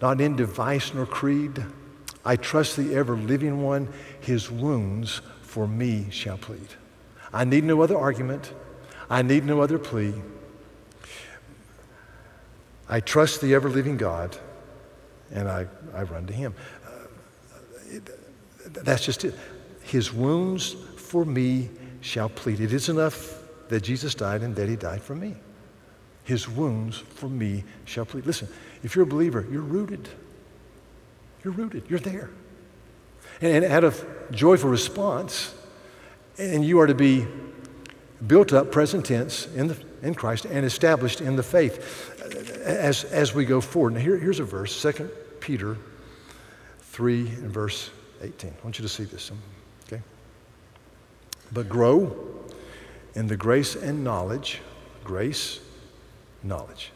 not 0.01 0.21
in 0.21 0.35
device 0.35 0.93
nor 0.93 1.05
creed. 1.05 1.63
I 2.23 2.35
trust 2.35 2.77
the 2.77 2.95
ever 2.95 3.15
living 3.15 3.61
one, 3.63 3.87
his 4.19 4.49
wounds 4.51 5.21
for 5.41 5.67
me 5.67 6.07
shall 6.09 6.37
plead. 6.37 6.67
I 7.31 7.45
need 7.45 7.63
no 7.63 7.81
other 7.81 7.97
argument. 7.97 8.53
I 9.09 9.21
need 9.21 9.45
no 9.45 9.61
other 9.61 9.77
plea. 9.77 10.13
I 12.87 12.99
trust 12.99 13.41
the 13.41 13.53
ever 13.53 13.69
living 13.69 13.97
God, 13.97 14.37
and 15.31 15.47
I, 15.47 15.67
I 15.93 16.03
run 16.03 16.27
to 16.27 16.33
him. 16.33 16.53
Uh, 16.85 17.99
That's 18.69 19.05
just 19.05 19.25
it. 19.25 19.35
His 19.83 20.13
wounds 20.13 20.75
for 20.97 21.25
me 21.25 21.69
shall 22.01 22.29
plead. 22.29 22.59
It 22.59 22.73
is 22.73 22.89
enough 22.89 23.41
that 23.69 23.81
Jesus 23.81 24.13
died 24.13 24.41
and 24.41 24.55
that 24.55 24.69
he 24.69 24.75
died 24.75 25.01
for 25.01 25.15
me. 25.15 25.35
His 26.23 26.49
wounds 26.49 26.97
for 26.97 27.29
me 27.29 27.63
shall 27.85 28.05
plead. 28.05 28.25
Listen, 28.25 28.47
if 28.85 28.95
you're 28.95 29.03
a 29.03 29.07
believer, 29.07 29.43
you're 29.49 29.63
rooted. 29.63 30.07
You're 31.43 31.53
rooted. 31.53 31.89
You're 31.89 31.99
there. 31.99 32.29
And, 33.41 33.63
and 33.63 33.73
out 33.73 33.83
of 33.83 34.05
joyful 34.29 34.69
response, 34.69 35.55
and 36.37 36.63
you 36.63 36.79
are 36.79 36.85
to 36.85 36.93
be 36.93 37.25
built 38.27 38.53
up, 38.53 38.71
present 38.71 39.07
tense, 39.07 39.47
in, 39.55 39.69
the, 39.69 39.77
in 40.03 40.13
Christ 40.13 40.45
and 40.45 40.63
established 40.63 41.19
in 41.19 41.35
the 41.35 41.41
faith 41.41 42.13
uh, 42.21 42.61
as, 42.61 43.05
as 43.05 43.33
we 43.33 43.43
go 43.43 43.59
forward. 43.59 43.93
Now, 43.93 44.01
here, 44.01 44.17
here's 44.17 44.39
a 44.39 44.43
verse, 44.43 44.79
2 44.79 45.09
Peter 45.39 45.77
3 46.81 47.27
and 47.27 47.51
verse 47.51 47.89
18. 48.21 48.51
I 48.51 48.63
want 48.63 48.77
you 48.77 48.83
to 48.83 48.89
see 48.89 49.05
this, 49.05 49.31
okay? 49.87 50.01
But 51.51 51.69
grow 51.69 52.15
in 53.15 53.25
the 53.25 53.35
grace 53.35 53.75
and 53.75 54.03
knowledge, 54.03 54.61
grace, 55.03 55.59
knowledge 56.43 56.91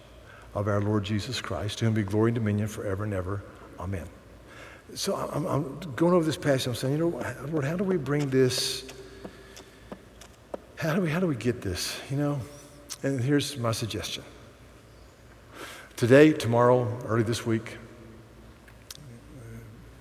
of 0.55 0.67
our 0.67 0.81
Lord 0.81 1.03
Jesus 1.03 1.41
Christ, 1.41 1.79
to 1.79 1.85
whom 1.85 1.93
be 1.93 2.03
glory 2.03 2.29
and 2.29 2.35
dominion 2.35 2.67
forever 2.67 3.03
and 3.03 3.13
ever. 3.13 3.43
Amen. 3.79 4.07
So 4.95 5.15
I'm, 5.15 5.45
I'm 5.45 5.79
going 5.95 6.13
over 6.13 6.25
this 6.25 6.37
passage. 6.37 6.67
I'm 6.67 6.75
saying, 6.75 6.93
you 6.97 6.99
know, 6.99 7.33
Lord, 7.51 7.63
how 7.63 7.75
do 7.75 7.83
we 7.83 7.97
bring 7.97 8.29
this? 8.29 8.87
How 10.75 10.95
do 10.95 11.01
we, 11.01 11.09
how 11.09 11.19
do 11.19 11.27
we 11.27 11.35
get 11.35 11.61
this? 11.61 11.99
You 12.09 12.17
know? 12.17 12.39
And 13.03 13.21
here's 13.21 13.57
my 13.57 13.71
suggestion. 13.71 14.23
Today, 15.95 16.31
tomorrow, 16.31 16.87
early 17.05 17.23
this 17.23 17.45
week, 17.45 17.77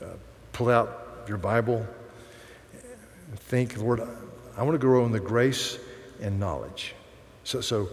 uh, 0.00 0.06
pull 0.52 0.70
out 0.70 1.24
your 1.28 1.38
Bible 1.38 1.86
and 3.30 3.38
think, 3.38 3.76
Lord, 3.76 4.00
I 4.56 4.62
want 4.62 4.74
to 4.74 4.78
grow 4.78 5.04
in 5.04 5.12
the 5.12 5.20
grace 5.20 5.78
and 6.20 6.40
knowledge. 6.40 6.94
So, 7.44 7.60
so 7.60 7.88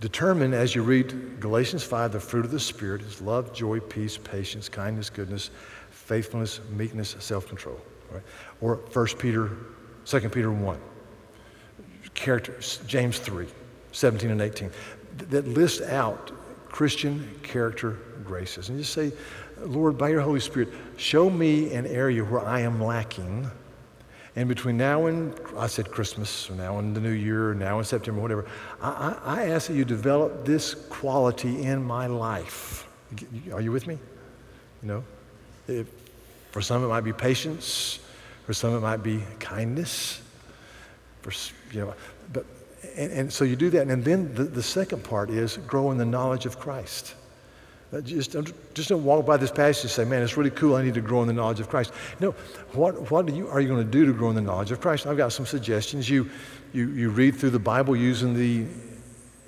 determine 0.00 0.54
as 0.54 0.74
you 0.74 0.82
read 0.82 1.40
Galatians 1.40 1.82
5, 1.84 2.12
the 2.12 2.20
fruit 2.20 2.44
of 2.44 2.50
the 2.50 2.60
Spirit 2.60 3.02
is 3.02 3.20
love, 3.20 3.52
joy, 3.52 3.80
peace, 3.80 4.16
patience, 4.16 4.68
kindness, 4.68 5.10
goodness, 5.10 5.50
faithfulness, 5.90 6.60
meekness, 6.70 7.16
self 7.18 7.48
control. 7.48 7.80
Right? 8.10 8.22
Or 8.60 8.76
1 8.76 9.06
Peter, 9.18 9.50
2 10.04 10.20
Peter 10.30 10.50
1, 10.50 10.80
characters, 12.14 12.80
James 12.86 13.18
3, 13.18 13.46
17 13.92 14.30
and 14.30 14.40
18, 14.40 14.70
that 15.30 15.46
list 15.46 15.82
out 15.82 16.32
Christian 16.68 17.28
character 17.42 17.98
graces. 18.24 18.68
And 18.68 18.78
just 18.78 18.92
say, 18.92 19.12
Lord, 19.60 19.98
by 19.98 20.10
your 20.10 20.20
Holy 20.20 20.40
Spirit, 20.40 20.68
show 20.96 21.28
me 21.28 21.72
an 21.74 21.86
area 21.86 22.24
where 22.24 22.44
I 22.44 22.60
am 22.60 22.82
lacking 22.82 23.50
and 24.38 24.48
between 24.48 24.76
now 24.76 25.06
and, 25.06 25.34
I 25.56 25.66
said 25.66 25.90
Christmas, 25.90 26.48
or 26.48 26.54
now 26.54 26.78
and 26.78 26.94
the 26.94 27.00
new 27.00 27.10
year, 27.10 27.50
or 27.50 27.54
now 27.56 27.80
in 27.80 27.84
September, 27.84 28.20
whatever, 28.20 28.46
I, 28.80 29.18
I, 29.24 29.40
I 29.40 29.48
ask 29.48 29.66
that 29.66 29.74
you 29.74 29.84
develop 29.84 30.44
this 30.44 30.74
quality 30.74 31.64
in 31.64 31.82
my 31.82 32.06
life. 32.06 32.86
Are 33.52 33.60
you 33.60 33.72
with 33.72 33.88
me? 33.88 33.98
You 34.82 34.88
know, 34.88 35.04
if, 35.66 35.88
for 36.52 36.62
some 36.62 36.84
it 36.84 36.86
might 36.86 37.00
be 37.00 37.12
patience, 37.12 37.98
for 38.46 38.54
some 38.54 38.76
it 38.76 38.80
might 38.80 39.02
be 39.02 39.24
kindness, 39.40 40.22
for, 41.22 41.32
you 41.74 41.80
know, 41.80 41.94
but, 42.32 42.46
and, 42.94 43.10
and 43.10 43.32
so 43.32 43.42
you 43.42 43.56
do 43.56 43.70
that. 43.70 43.88
And 43.88 44.04
then 44.04 44.32
the, 44.36 44.44
the 44.44 44.62
second 44.62 45.02
part 45.02 45.30
is 45.30 45.56
grow 45.56 45.90
in 45.90 45.98
the 45.98 46.06
knowledge 46.06 46.46
of 46.46 46.60
Christ. 46.60 47.16
Just, 48.04 48.36
just 48.74 48.90
don't 48.90 49.02
walk 49.02 49.24
by 49.24 49.38
this 49.38 49.50
passage 49.50 49.84
and 49.84 49.90
say, 49.90 50.04
man, 50.04 50.22
it's 50.22 50.36
really 50.36 50.50
cool. 50.50 50.76
I 50.76 50.82
need 50.82 50.94
to 50.94 51.00
grow 51.00 51.22
in 51.22 51.26
the 51.26 51.32
knowledge 51.32 51.58
of 51.58 51.70
Christ. 51.70 51.92
No, 52.20 52.32
what, 52.72 53.10
what 53.10 53.26
are 53.26 53.32
you, 53.32 53.46
you 53.46 53.66
going 53.66 53.82
to 53.82 53.90
do 53.90 54.04
to 54.04 54.12
grow 54.12 54.28
in 54.28 54.34
the 54.34 54.42
knowledge 54.42 54.70
of 54.70 54.80
Christ? 54.80 55.06
I've 55.06 55.16
got 55.16 55.32
some 55.32 55.46
suggestions. 55.46 56.08
You, 56.08 56.28
you, 56.74 56.88
you 56.90 57.08
read 57.08 57.36
through 57.36 57.50
the 57.50 57.58
Bible 57.58 57.96
using 57.96 58.34
the 58.34 58.66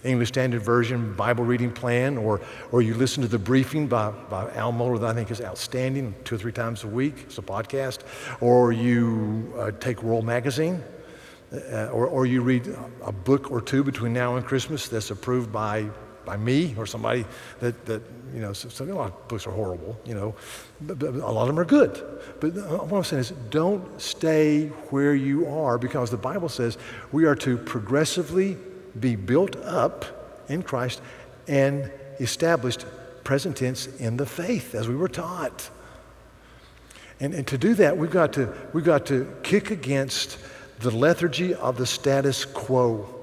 English 0.04 0.28
Standard 0.28 0.62
Version 0.62 1.12
Bible 1.12 1.44
reading 1.44 1.70
plan, 1.70 2.16
or, 2.16 2.40
or 2.72 2.80
you 2.80 2.94
listen 2.94 3.22
to 3.22 3.28
the 3.28 3.38
briefing 3.38 3.86
by, 3.86 4.10
by 4.30 4.50
Al 4.54 4.72
Mohler 4.72 5.00
that 5.00 5.10
I 5.10 5.14
think 5.14 5.30
is 5.30 5.42
outstanding 5.42 6.14
two 6.24 6.36
or 6.36 6.38
three 6.38 6.52
times 6.52 6.84
a 6.84 6.88
week. 6.88 7.24
It's 7.26 7.36
a 7.36 7.42
podcast. 7.42 8.04
Or 8.40 8.72
you 8.72 9.52
uh, 9.58 9.72
take 9.72 10.02
World 10.02 10.24
Magazine. 10.24 10.82
Uh, 11.52 11.88
or, 11.88 12.06
or 12.06 12.26
you 12.26 12.40
read 12.42 12.74
a 13.02 13.10
book 13.10 13.50
or 13.50 13.60
two 13.60 13.82
between 13.82 14.12
now 14.12 14.36
and 14.36 14.46
Christmas 14.46 14.88
that's 14.88 15.10
approved 15.10 15.52
by 15.52 15.90
by 16.30 16.36
me 16.36 16.72
or 16.78 16.86
somebody 16.86 17.24
that, 17.58 17.84
that 17.86 18.00
you 18.32 18.40
know, 18.40 18.52
so, 18.52 18.68
so 18.68 18.84
a 18.84 18.94
lot 18.94 19.10
of 19.10 19.28
books 19.28 19.48
are 19.48 19.50
horrible, 19.50 19.98
you 20.04 20.14
know, 20.14 20.32
but, 20.80 20.96
but, 21.00 21.12
a 21.12 21.32
lot 21.32 21.42
of 21.42 21.48
them 21.48 21.58
are 21.58 21.64
good. 21.64 22.00
But 22.38 22.56
uh, 22.56 22.84
what 22.84 22.98
I'm 22.98 23.02
saying 23.04 23.20
is 23.20 23.30
don't 23.50 24.00
stay 24.00 24.68
where 24.90 25.12
you 25.12 25.48
are 25.48 25.76
because 25.76 26.08
the 26.08 26.16
Bible 26.16 26.48
says 26.48 26.78
we 27.10 27.24
are 27.24 27.34
to 27.34 27.58
progressively 27.58 28.56
be 29.00 29.16
built 29.16 29.56
up 29.56 30.44
in 30.48 30.62
Christ 30.62 31.02
and 31.48 31.90
established 32.20 32.86
present 33.24 33.56
tense 33.56 33.88
in 33.98 34.16
the 34.16 34.26
faith 34.26 34.76
as 34.76 34.86
we 34.86 34.94
were 34.94 35.08
taught. 35.08 35.68
And, 37.18 37.34
and 37.34 37.46
to 37.48 37.58
do 37.58 37.74
that, 37.74 37.96
we've 37.96 38.12
got 38.12 38.32
to, 38.34 38.54
we've 38.72 38.84
got 38.84 39.04
to 39.06 39.26
kick 39.42 39.72
against 39.72 40.38
the 40.78 40.92
lethargy 40.92 41.54
of 41.54 41.76
the 41.76 41.86
status 41.86 42.44
quo. 42.44 43.19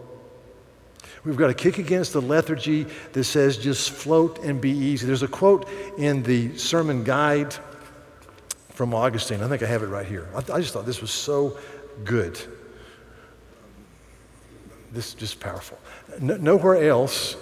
We've 1.23 1.37
got 1.37 1.47
to 1.47 1.53
kick 1.53 1.77
against 1.77 2.13
the 2.13 2.21
lethargy 2.21 2.85
that 3.13 3.23
says 3.23 3.57
just 3.57 3.91
float 3.91 4.39
and 4.43 4.61
be 4.61 4.71
easy. 4.71 5.05
There's 5.05 5.23
a 5.23 5.27
quote 5.27 5.67
in 5.97 6.23
the 6.23 6.57
sermon 6.57 7.03
guide 7.03 7.55
from 8.69 8.93
Augustine. 8.93 9.41
I 9.41 9.47
think 9.47 9.63
I 9.63 9.65
have 9.65 9.83
it 9.83 9.87
right 9.87 10.05
here. 10.05 10.29
I, 10.33 10.37
I 10.53 10.61
just 10.61 10.73
thought 10.73 10.85
this 10.85 11.01
was 11.01 11.11
so 11.11 11.57
good. 12.03 12.39
This 14.91 15.09
is 15.09 15.13
just 15.15 15.39
powerful. 15.39 15.79
No, 16.21 16.37
nowhere 16.37 16.89
else, 16.89 17.35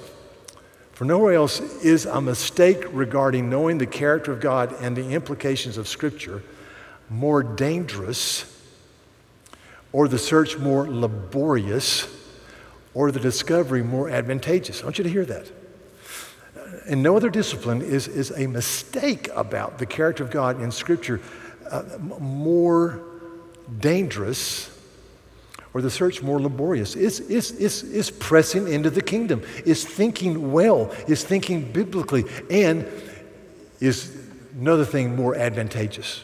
for 0.93 1.05
nowhere 1.05 1.33
else 1.33 1.59
is 1.59 2.05
a 2.05 2.21
mistake 2.21 2.85
regarding 2.91 3.49
knowing 3.49 3.77
the 3.77 3.85
character 3.85 4.31
of 4.31 4.39
God 4.39 4.73
and 4.81 4.95
the 4.95 5.09
implications 5.09 5.77
of 5.77 5.87
Scripture 5.87 6.41
more 7.09 7.43
dangerous 7.43 8.51
or 9.91 10.07
the 10.07 10.17
search 10.17 10.57
more 10.57 10.89
laborious 10.89 12.07
or 12.95 13.11
the 13.11 13.19
discovery 13.19 13.83
more 13.83 14.09
advantageous. 14.09 14.81
I 14.81 14.85
want 14.85 14.97
you 14.97 15.03
to 15.03 15.09
hear 15.09 15.25
that. 15.25 15.51
And 16.87 17.03
no 17.03 17.15
other 17.15 17.29
discipline 17.29 17.81
is, 17.81 18.07
is 18.07 18.31
a 18.31 18.47
mistake 18.47 19.29
about 19.35 19.77
the 19.77 19.85
character 19.85 20.23
of 20.23 20.31
God 20.31 20.61
in 20.61 20.71
Scripture 20.71 21.21
uh, 21.69 21.83
more 22.19 23.03
dangerous 23.79 24.71
or 25.73 25.81
the 25.81 25.91
search 25.91 26.21
more 26.21 26.39
laborious. 26.39 26.95
It's, 26.95 27.19
it's, 27.19 27.51
it's, 27.51 27.83
it's 27.83 28.09
pressing 28.09 28.67
into 28.71 28.89
the 28.89 29.01
kingdom, 29.01 29.41
it's 29.65 29.83
thinking 29.83 30.51
well, 30.51 30.91
it's 31.07 31.23
thinking 31.23 31.71
biblically, 31.71 32.23
and 32.49 32.87
is 33.81 34.15
another 34.57 34.85
thing 34.85 35.15
more 35.15 35.35
advantageous. 35.35 36.23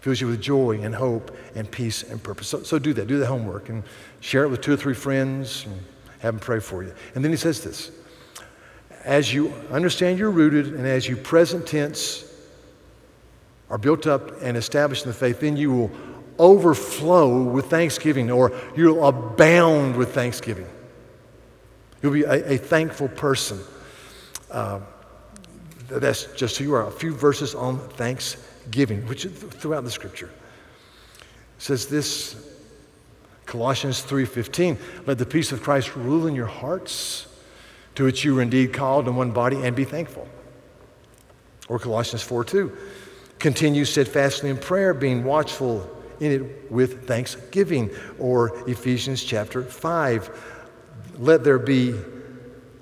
Fills 0.00 0.20
you 0.20 0.26
with 0.26 0.42
joy 0.42 0.80
and 0.82 0.94
hope 0.94 1.34
and 1.54 1.70
peace 1.70 2.02
and 2.02 2.20
purpose. 2.22 2.48
So, 2.48 2.64
so 2.64 2.78
do 2.78 2.92
that. 2.94 3.06
Do 3.06 3.18
the 3.18 3.26
homework 3.26 3.68
and 3.68 3.84
share 4.20 4.42
it 4.44 4.48
with 4.48 4.60
two 4.60 4.72
or 4.72 4.76
three 4.76 4.94
friends. 4.94 5.64
And, 5.64 5.80
have 6.22 6.34
him 6.34 6.40
pray 6.40 6.60
for 6.60 6.84
you. 6.84 6.94
And 7.14 7.24
then 7.24 7.32
he 7.32 7.36
says 7.36 7.62
this 7.62 7.90
As 9.04 9.34
you 9.34 9.52
understand 9.70 10.18
you're 10.18 10.30
rooted, 10.30 10.68
and 10.68 10.86
as 10.86 11.08
you 11.08 11.16
present 11.16 11.66
tense 11.66 12.24
are 13.68 13.78
built 13.78 14.06
up 14.06 14.40
and 14.42 14.56
established 14.56 15.04
in 15.04 15.10
the 15.10 15.16
faith, 15.16 15.40
then 15.40 15.56
you 15.56 15.72
will 15.72 15.90
overflow 16.38 17.42
with 17.42 17.66
thanksgiving, 17.66 18.30
or 18.30 18.52
you'll 18.76 19.04
abound 19.04 19.96
with 19.96 20.14
thanksgiving. 20.14 20.66
You'll 22.02 22.12
be 22.12 22.22
a, 22.22 22.52
a 22.52 22.58
thankful 22.58 23.08
person. 23.08 23.58
Uh, 24.50 24.80
that's 25.88 26.26
just 26.34 26.56
who 26.56 26.64
you 26.64 26.74
are. 26.74 26.86
A 26.86 26.90
few 26.90 27.12
verses 27.12 27.54
on 27.54 27.78
thanksgiving, 27.90 29.06
which 29.06 29.24
is 29.24 29.32
throughout 29.32 29.84
the 29.84 29.90
scripture. 29.90 30.30
Says 31.58 31.86
this 31.86 32.52
Colossians 33.52 34.00
3:15, 34.00 34.78
let 35.04 35.18
the 35.18 35.26
peace 35.26 35.52
of 35.52 35.62
Christ 35.62 35.94
rule 35.94 36.26
in 36.26 36.34
your 36.34 36.46
hearts, 36.46 37.26
to 37.96 38.04
which 38.04 38.24
you 38.24 38.34
were 38.34 38.40
indeed 38.40 38.72
called 38.72 39.06
in 39.06 39.14
one 39.14 39.30
body, 39.30 39.56
and 39.62 39.76
be 39.76 39.84
thankful. 39.84 40.26
Or 41.68 41.78
Colossians 41.78 42.22
4:2, 42.22 42.72
continue 43.38 43.84
steadfastly 43.84 44.48
in 44.48 44.56
prayer, 44.56 44.94
being 44.94 45.22
watchful 45.22 45.86
in 46.18 46.32
it 46.32 46.72
with 46.72 47.06
thanksgiving. 47.06 47.90
Or 48.18 48.56
Ephesians 48.66 49.22
chapter 49.22 49.62
5, 49.62 50.30
let 51.18 51.44
there 51.44 51.58
be 51.58 51.94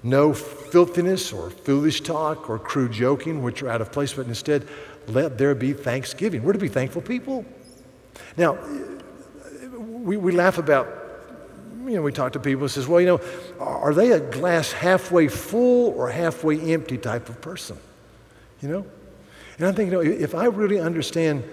no 0.04 0.33
filthiness 0.33 1.33
or 1.33 1.50
foolish 1.50 2.02
talk 2.02 2.48
or 2.48 2.61
crude 2.61 2.92
joking, 2.92 3.42
which 3.42 3.61
are 3.64 3.68
out 3.68 3.80
of 3.80 3.90
place, 3.90 4.12
but 4.12 4.28
instead 4.28 4.68
let 5.09 5.37
there 5.37 5.56
be 5.56 5.72
thanksgiving. 5.72 6.44
We're 6.44 6.52
to 6.52 6.61
be 6.61 6.68
thankful 6.68 7.02
people. 7.02 7.44
Now, 8.37 8.56
we, 10.05 10.17
we 10.17 10.33
laugh 10.33 10.59
about, 10.59 10.89
you 11.85 11.97
know, 11.97 12.03
we 12.03 12.13
talk 12.13 12.33
to 12.33 12.41
people 12.41 12.63
and 12.63 12.71
says, 12.71 12.87
well, 12.87 13.01
you 13.01 13.07
know, 13.07 13.21
are 13.59 13.95
they 13.95 14.13
a 14.13 14.21
glass 14.21 14.73
halfway 14.73 15.29
full 15.29 15.91
or 15.91 16.11
halfway 16.11 16.73
empty 16.73 16.99
type 16.99 17.29
of 17.29 17.41
person? 17.41 17.77
You 18.63 18.69
know? 18.69 18.87
And 19.59 19.67
I'm 19.67 19.75
thinking, 19.75 19.99
you 19.99 20.05
know, 20.05 20.11
if 20.11 20.35
I 20.35 20.47
really 20.47 20.81
understand 20.81 21.45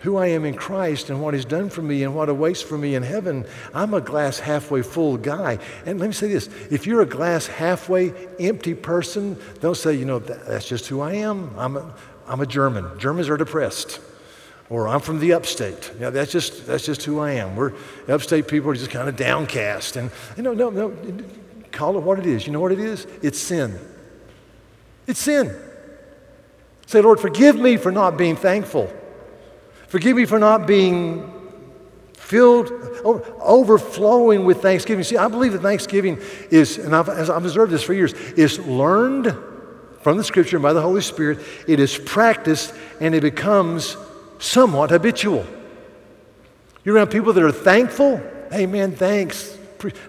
who 0.00 0.16
I 0.16 0.28
am 0.28 0.46
in 0.46 0.54
Christ 0.54 1.10
and 1.10 1.20
what 1.20 1.34
He's 1.34 1.44
done 1.44 1.68
for 1.68 1.82
me 1.82 2.04
and 2.04 2.14
what 2.14 2.30
awaits 2.30 2.62
for 2.62 2.78
me 2.78 2.94
in 2.94 3.02
heaven, 3.02 3.44
I'm 3.74 3.92
a 3.92 4.00
glass 4.00 4.38
halfway 4.38 4.80
full 4.80 5.18
guy. 5.18 5.58
And 5.84 6.00
let 6.00 6.06
me 6.06 6.12
say 6.14 6.28
this 6.28 6.48
if 6.70 6.86
you're 6.86 7.02
a 7.02 7.06
glass 7.06 7.46
halfway 7.46 8.14
empty 8.38 8.74
person, 8.74 9.38
don't 9.60 9.76
say, 9.76 9.94
you 9.94 10.06
know, 10.06 10.18
that's 10.18 10.66
just 10.66 10.86
who 10.86 11.00
I 11.02 11.14
am. 11.14 11.54
I'm 11.58 11.76
a, 11.76 11.94
I'm 12.26 12.40
a 12.40 12.46
German. 12.46 12.98
Germans 12.98 13.28
are 13.28 13.36
depressed. 13.36 14.00
Or 14.70 14.86
I'm 14.86 15.00
from 15.00 15.18
the 15.18 15.32
upstate. 15.32 15.92
Yeah, 15.98 16.10
that's 16.10 16.30
just, 16.30 16.64
that's 16.64 16.86
just 16.86 17.02
who 17.02 17.18
I 17.18 17.32
am. 17.32 17.56
We're 17.56 17.72
upstate 18.08 18.46
people 18.46 18.70
are 18.70 18.74
just 18.74 18.90
kind 18.90 19.08
of 19.08 19.16
downcast. 19.16 19.96
And, 19.96 20.12
you 20.36 20.44
know, 20.44 20.54
no, 20.54 20.70
no, 20.70 20.96
call 21.72 21.96
it 21.96 22.02
what 22.04 22.20
it 22.20 22.26
is. 22.26 22.46
You 22.46 22.52
know 22.52 22.60
what 22.60 22.70
it 22.70 22.78
is? 22.78 23.06
It's 23.20 23.38
sin. 23.38 23.78
It's 25.08 25.18
sin. 25.18 25.54
Say, 26.86 27.00
Lord, 27.00 27.18
forgive 27.18 27.56
me 27.56 27.76
for 27.76 27.90
not 27.90 28.16
being 28.16 28.36
thankful. 28.36 28.92
Forgive 29.88 30.16
me 30.16 30.24
for 30.24 30.38
not 30.38 30.68
being 30.68 31.32
filled, 32.14 32.70
overflowing 33.40 34.44
with 34.44 34.62
thanksgiving. 34.62 35.02
See, 35.02 35.16
I 35.16 35.26
believe 35.26 35.52
that 35.52 35.62
thanksgiving 35.62 36.18
is, 36.50 36.78
and 36.78 36.94
I've, 36.94 37.08
I've 37.08 37.44
observed 37.44 37.72
this 37.72 37.82
for 37.82 37.92
years, 37.92 38.12
is 38.12 38.60
learned 38.60 39.36
from 40.00 40.16
the 40.16 40.22
scripture 40.22 40.60
by 40.60 40.72
the 40.72 40.80
Holy 40.80 41.00
Spirit. 41.00 41.40
It 41.66 41.80
is 41.80 41.98
practiced 41.98 42.72
and 43.00 43.16
it 43.16 43.20
becomes 43.20 43.96
somewhat 44.40 44.90
habitual. 44.90 45.46
You're 46.84 46.96
around 46.96 47.10
people 47.10 47.32
that 47.32 47.44
are 47.44 47.52
thankful. 47.52 48.20
Amen, 48.52 48.96
thanks. 48.96 49.56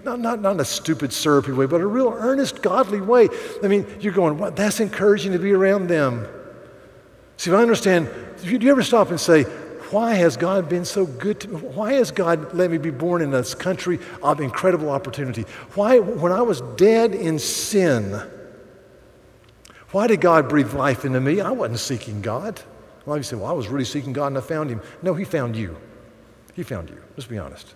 Not, 0.03 0.19
not, 0.19 0.41
not 0.41 0.53
in 0.53 0.59
a 0.59 0.65
stupid, 0.65 1.13
syrupy 1.13 1.51
way, 1.51 1.65
but 1.65 1.79
a 1.79 1.85
real 1.85 2.09
earnest, 2.09 2.61
godly 2.61 2.99
way. 2.99 3.29
I 3.63 3.67
mean, 3.67 3.85
you're 3.99 4.13
going, 4.13 4.37
well, 4.37 4.51
that's 4.51 4.79
encouraging 4.79 5.33
to 5.33 5.39
be 5.39 5.53
around 5.53 5.87
them. 5.87 6.27
See, 7.37 7.51
if 7.51 7.55
I 7.55 7.61
understand, 7.61 8.09
do 8.43 8.49
you 8.49 8.71
ever 8.71 8.83
stop 8.83 9.09
and 9.09 9.19
say, 9.19 9.43
why 9.91 10.13
has 10.13 10.37
God 10.37 10.69
been 10.69 10.85
so 10.85 11.05
good 11.05 11.39
to 11.41 11.49
me? 11.49 11.59
Why 11.59 11.93
has 11.93 12.11
God 12.11 12.53
let 12.53 12.71
me 12.71 12.77
be 12.77 12.91
born 12.91 13.21
in 13.21 13.31
this 13.31 13.53
country 13.53 13.99
of 14.23 14.39
incredible 14.39 14.89
opportunity? 14.89 15.43
Why, 15.73 15.99
when 15.99 16.31
I 16.31 16.41
was 16.41 16.61
dead 16.77 17.13
in 17.13 17.39
sin, 17.39 18.21
why 19.91 20.07
did 20.07 20.21
God 20.21 20.47
breathe 20.47 20.73
life 20.73 21.03
into 21.03 21.19
me? 21.19 21.41
I 21.41 21.51
wasn't 21.51 21.79
seeking 21.79 22.21
God. 22.21 22.61
Well, 23.05 23.17
you 23.17 23.23
say, 23.23 23.35
well, 23.35 23.47
I 23.47 23.53
was 23.53 23.67
really 23.67 23.85
seeking 23.85 24.13
God 24.13 24.27
and 24.27 24.37
I 24.37 24.41
found 24.41 24.69
him. 24.69 24.81
No, 25.01 25.13
he 25.13 25.25
found 25.25 25.55
you. 25.55 25.75
He 26.53 26.63
found 26.63 26.89
you. 26.89 27.01
Let's 27.17 27.27
be 27.27 27.37
honest. 27.37 27.73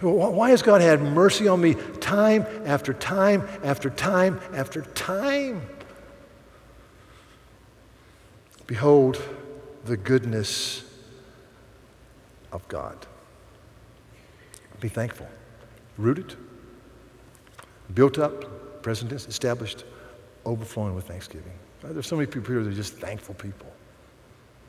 Why 0.00 0.50
has 0.50 0.62
God 0.62 0.80
had 0.80 1.00
mercy 1.02 1.48
on 1.48 1.60
me 1.60 1.74
time 2.00 2.46
after 2.64 2.92
time 2.92 3.48
after 3.62 3.90
time 3.90 4.40
after 4.52 4.82
time? 4.82 5.62
Behold 8.66 9.22
the 9.84 9.96
goodness 9.96 10.84
of 12.52 12.66
God. 12.68 13.06
Be 14.80 14.88
thankful. 14.88 15.28
Rooted, 15.96 16.34
built 17.94 18.18
up, 18.18 18.82
present 18.82 19.10
tense, 19.10 19.26
established, 19.28 19.84
overflowing 20.44 20.94
with 20.94 21.06
thanksgiving. 21.06 21.52
There's 21.82 22.06
so 22.06 22.16
many 22.16 22.26
people 22.26 22.52
here 22.52 22.62
that 22.62 22.70
are 22.70 22.74
just 22.74 22.94
thankful 22.94 23.34
people. 23.36 23.72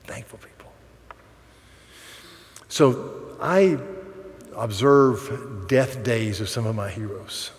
Thankful 0.07 0.39
people. 0.39 0.71
So 2.67 3.37
I 3.41 3.77
observe 4.55 5.67
death 5.67 6.03
days 6.03 6.41
of 6.41 6.49
some 6.49 6.65
of 6.65 6.75
my 6.75 6.89
heroes. 6.89 7.51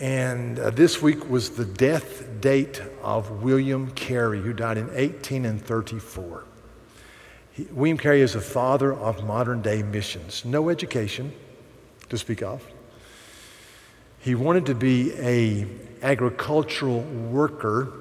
And 0.00 0.58
uh, 0.58 0.70
this 0.70 1.02
week 1.02 1.28
was 1.28 1.50
the 1.50 1.66
death 1.66 2.40
date 2.40 2.82
of 3.02 3.42
William 3.42 3.90
Carey, 3.90 4.40
who 4.40 4.54
died 4.54 4.78
in 4.78 4.86
1834. 4.86 6.44
He, 7.52 7.64
William 7.64 7.98
Carey 7.98 8.22
is 8.22 8.32
the 8.32 8.40
father 8.40 8.94
of 8.94 9.24
modern 9.24 9.60
day 9.60 9.82
missions. 9.82 10.44
No 10.44 10.70
education 10.70 11.32
to 12.08 12.16
speak 12.16 12.42
of. 12.42 12.66
He 14.20 14.34
wanted 14.34 14.66
to 14.66 14.74
be 14.74 15.12
a 15.18 15.66
agricultural 16.02 17.00
worker, 17.00 17.92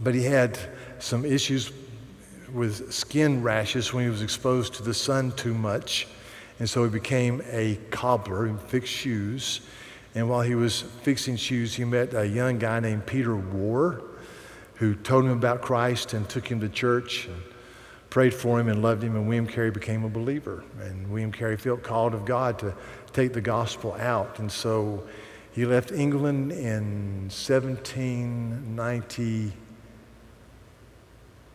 but 0.00 0.14
he 0.14 0.24
had 0.24 0.58
some 1.02 1.24
issues 1.24 1.72
with 2.52 2.92
skin 2.92 3.42
rashes 3.42 3.92
when 3.92 4.04
he 4.04 4.10
was 4.10 4.22
exposed 4.22 4.74
to 4.74 4.82
the 4.82 4.94
sun 4.94 5.32
too 5.32 5.54
much. 5.54 6.06
And 6.58 6.68
so 6.68 6.84
he 6.84 6.90
became 6.90 7.42
a 7.50 7.76
cobbler 7.90 8.46
and 8.46 8.60
fixed 8.60 8.92
shoes. 8.92 9.60
And 10.14 10.28
while 10.28 10.42
he 10.42 10.54
was 10.54 10.82
fixing 11.02 11.36
shoes, 11.36 11.74
he 11.74 11.84
met 11.84 12.14
a 12.14 12.26
young 12.26 12.58
guy 12.58 12.80
named 12.80 13.06
Peter 13.06 13.36
Warr, 13.36 14.02
who 14.74 14.94
told 14.94 15.24
him 15.24 15.32
about 15.32 15.62
Christ 15.62 16.14
and 16.14 16.28
took 16.28 16.48
him 16.48 16.60
to 16.60 16.68
church 16.68 17.26
and 17.26 17.36
prayed 18.10 18.34
for 18.34 18.58
him 18.58 18.68
and 18.68 18.82
loved 18.82 19.04
him. 19.04 19.14
And 19.14 19.28
William 19.28 19.46
Carey 19.46 19.70
became 19.70 20.04
a 20.04 20.08
believer. 20.08 20.64
And 20.80 21.08
William 21.10 21.30
Carey 21.30 21.56
felt 21.56 21.82
called 21.82 22.14
of 22.14 22.24
God 22.24 22.58
to 22.60 22.74
take 23.12 23.32
the 23.32 23.40
gospel 23.40 23.92
out. 23.94 24.38
And 24.38 24.50
so 24.50 25.06
he 25.52 25.66
left 25.66 25.92
England 25.92 26.52
in 26.52 27.28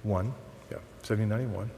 1791. 0.04 0.34
Yeah, 0.70 0.78
1791. 1.02 1.72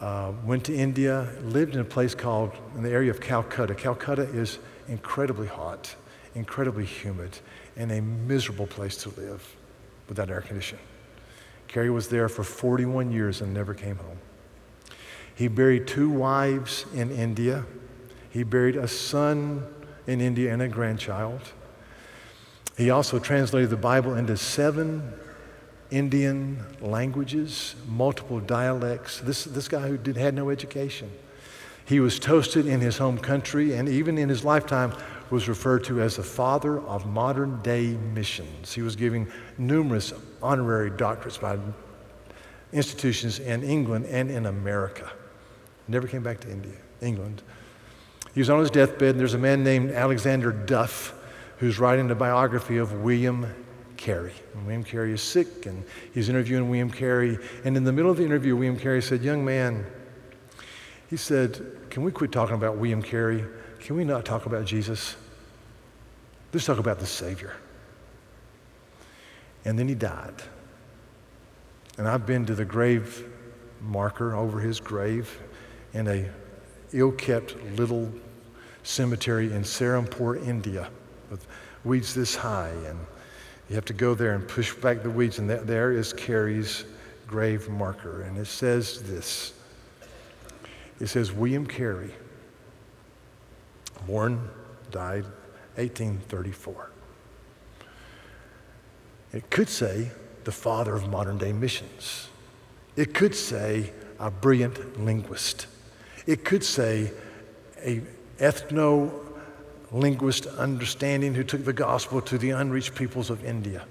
Uh, 0.00 0.32
went 0.44 0.64
to 0.64 0.74
India, 0.74 1.28
lived 1.42 1.74
in 1.74 1.80
a 1.80 1.84
place 1.84 2.14
called, 2.14 2.52
in 2.76 2.82
the 2.82 2.90
area 2.90 3.10
of 3.10 3.20
Calcutta. 3.20 3.74
Calcutta 3.74 4.22
is 4.22 4.58
incredibly 4.88 5.46
hot, 5.46 5.94
incredibly 6.34 6.84
humid, 6.84 7.38
and 7.76 7.90
a 7.90 8.00
miserable 8.00 8.66
place 8.66 8.96
to 8.98 9.08
live 9.20 9.56
without 10.08 10.30
air 10.30 10.42
conditioning. 10.42 10.84
Carey 11.68 11.90
was 11.90 12.08
there 12.08 12.28
for 12.28 12.44
41 12.44 13.10
years 13.10 13.40
and 13.40 13.52
never 13.52 13.74
came 13.74 13.96
home. 13.96 14.18
He 15.34 15.48
buried 15.48 15.86
two 15.86 16.08
wives 16.08 16.86
in 16.94 17.10
India. 17.10 17.64
He 18.30 18.42
buried 18.42 18.76
a 18.76 18.88
son 18.88 19.66
in 20.06 20.20
India 20.20 20.52
and 20.52 20.62
a 20.62 20.68
grandchild. 20.68 21.40
He 22.76 22.90
also 22.90 23.18
translated 23.18 23.70
the 23.70 23.76
Bible 23.76 24.14
into 24.14 24.36
seven 24.36 25.12
Indian 25.90 26.64
languages, 26.80 27.74
multiple 27.86 28.40
dialects. 28.40 29.20
This, 29.20 29.44
this 29.44 29.68
guy 29.68 29.88
who 29.88 29.96
did, 29.96 30.16
had 30.16 30.34
no 30.34 30.50
education. 30.50 31.10
He 31.84 32.00
was 32.00 32.18
toasted 32.18 32.66
in 32.66 32.80
his 32.80 32.98
home 32.98 33.18
country 33.18 33.74
and 33.74 33.88
even 33.88 34.18
in 34.18 34.28
his 34.28 34.44
lifetime 34.44 34.92
was 35.30 35.48
referred 35.48 35.84
to 35.84 36.00
as 36.00 36.16
the 36.16 36.22
father 36.22 36.80
of 36.80 37.06
modern 37.06 37.60
day 37.62 37.96
missions. 38.14 38.72
He 38.72 38.82
was 38.82 38.96
giving 38.96 39.28
numerous 39.58 40.12
honorary 40.42 40.90
doctorates 40.90 41.40
by 41.40 41.58
institutions 42.72 43.38
in 43.38 43.62
England 43.62 44.06
and 44.06 44.30
in 44.30 44.46
America. 44.46 45.10
Never 45.88 46.08
came 46.08 46.22
back 46.22 46.40
to 46.40 46.50
India, 46.50 46.76
England. 47.00 47.42
He 48.34 48.40
was 48.40 48.50
on 48.50 48.60
his 48.60 48.70
deathbed, 48.70 49.10
and 49.10 49.20
there's 49.20 49.34
a 49.34 49.38
man 49.38 49.64
named 49.64 49.90
Alexander 49.92 50.52
Duff 50.52 51.14
who's 51.58 51.78
writing 51.78 52.08
the 52.08 52.14
biography 52.14 52.76
of 52.76 52.92
William 52.92 53.46
Carey. 53.96 54.32
And 54.54 54.64
William 54.64 54.84
Carey 54.84 55.12
is 55.12 55.22
sick, 55.22 55.66
and 55.66 55.84
he's 56.12 56.28
interviewing 56.28 56.68
William 56.68 56.90
Carey. 56.90 57.38
And 57.64 57.76
in 57.76 57.84
the 57.84 57.92
middle 57.92 58.10
of 58.10 58.16
the 58.16 58.24
interview, 58.24 58.54
William 58.54 58.78
Carey 58.78 59.02
said, 59.02 59.22
Young 59.22 59.44
man, 59.44 59.86
he 61.08 61.16
said, 61.16 61.78
Can 61.90 62.02
we 62.02 62.12
quit 62.12 62.32
talking 62.32 62.54
about 62.54 62.76
William 62.76 63.02
Carey? 63.02 63.44
Can 63.80 63.96
we 63.96 64.04
not 64.04 64.24
talk 64.24 64.46
about 64.46 64.64
Jesus? 64.64 65.16
Let's 66.52 66.66
talk 66.66 66.78
about 66.78 66.98
the 66.98 67.06
Savior. 67.06 67.54
And 69.64 69.78
then 69.78 69.88
he 69.88 69.94
died. 69.94 70.42
And 71.98 72.08
I've 72.08 72.26
been 72.26 72.46
to 72.46 72.54
the 72.54 72.64
grave 72.64 73.28
marker 73.80 74.34
over 74.34 74.60
his 74.60 74.80
grave 74.80 75.40
in 75.92 76.06
a 76.08 76.28
ill-kept 76.92 77.56
little 77.76 78.12
cemetery 78.82 79.52
in 79.52 79.62
Serampore, 79.62 80.36
India, 80.46 80.88
with 81.30 81.46
weeds 81.84 82.14
this 82.14 82.36
high, 82.36 82.72
and 82.86 82.98
you 83.68 83.74
have 83.74 83.84
to 83.86 83.92
go 83.92 84.14
there 84.14 84.34
and 84.34 84.46
push 84.46 84.74
back 84.74 85.02
the 85.02 85.10
weeds, 85.10 85.38
and 85.38 85.50
there 85.50 85.92
is 85.92 86.12
Carey's 86.12 86.84
grave 87.26 87.68
marker, 87.68 88.22
and 88.22 88.38
it 88.38 88.46
says 88.46 89.02
this. 89.02 89.52
It 91.00 91.08
says 91.08 91.32
William 91.32 91.66
Carey, 91.66 92.12
born, 94.06 94.48
died 94.90 95.24
1834. 95.74 96.90
It 99.32 99.50
could 99.50 99.68
say 99.68 100.10
the 100.44 100.52
father 100.52 100.94
of 100.94 101.08
modern 101.08 101.36
day 101.36 101.52
missions. 101.52 102.28
It 102.94 103.12
could 103.12 103.34
say 103.34 103.92
a 104.18 104.30
brilliant 104.30 105.04
linguist. 105.04 105.66
It 106.26 106.44
could 106.44 106.64
say 106.64 107.10
a 107.82 108.00
ethno 108.38 109.25
linguist 109.92 110.46
understanding 110.46 111.34
who 111.34 111.44
took 111.44 111.64
the 111.64 111.72
gospel 111.72 112.20
to 112.20 112.38
the 112.38 112.50
unreached 112.50 112.94
peoples 112.94 113.30
of 113.30 113.44
India. 113.44 113.84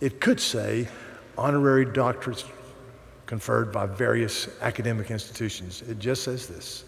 It 0.00 0.20
could 0.20 0.40
say 0.40 0.88
honorary 1.38 1.86
doctorates 1.86 2.44
conferred 3.26 3.72
by 3.72 3.86
various 3.86 4.48
academic 4.60 5.10
institutions. 5.10 5.82
It 5.82 5.98
just 5.98 6.24
says 6.24 6.46
this 6.46 6.84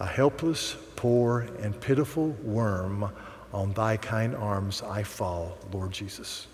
A 0.00 0.06
helpless, 0.06 0.76
poor, 0.96 1.48
and 1.62 1.80
pitiful 1.80 2.30
worm 2.42 3.10
on 3.52 3.72
thy 3.72 3.96
kind 3.96 4.34
arms 4.34 4.82
I 4.82 5.02
fall, 5.02 5.56
Lord 5.72 5.92
Jesus. 5.92 6.46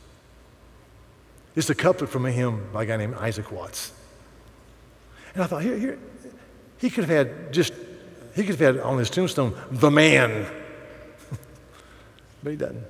It's 1.54 1.68
a 1.68 1.74
couplet 1.74 2.08
from 2.08 2.26
a 2.26 2.30
hymn 2.30 2.68
by 2.72 2.84
a 2.84 2.86
guy 2.86 2.96
named 2.96 3.14
Isaac 3.14 3.50
Watts. 3.50 3.92
And 5.34 5.42
I 5.42 5.46
thought, 5.46 5.62
here, 5.62 5.76
here, 5.76 5.98
he 6.78 6.90
could 6.90 7.04
have 7.04 7.26
had 7.26 7.52
just, 7.52 7.72
he 8.34 8.42
could 8.42 8.58
have 8.58 8.76
had 8.76 8.84
on 8.84 8.98
his 8.98 9.10
tombstone, 9.10 9.54
the 9.70 9.90
man. 9.90 10.46
but 12.42 12.50
he 12.50 12.56
doesn't. 12.56 12.84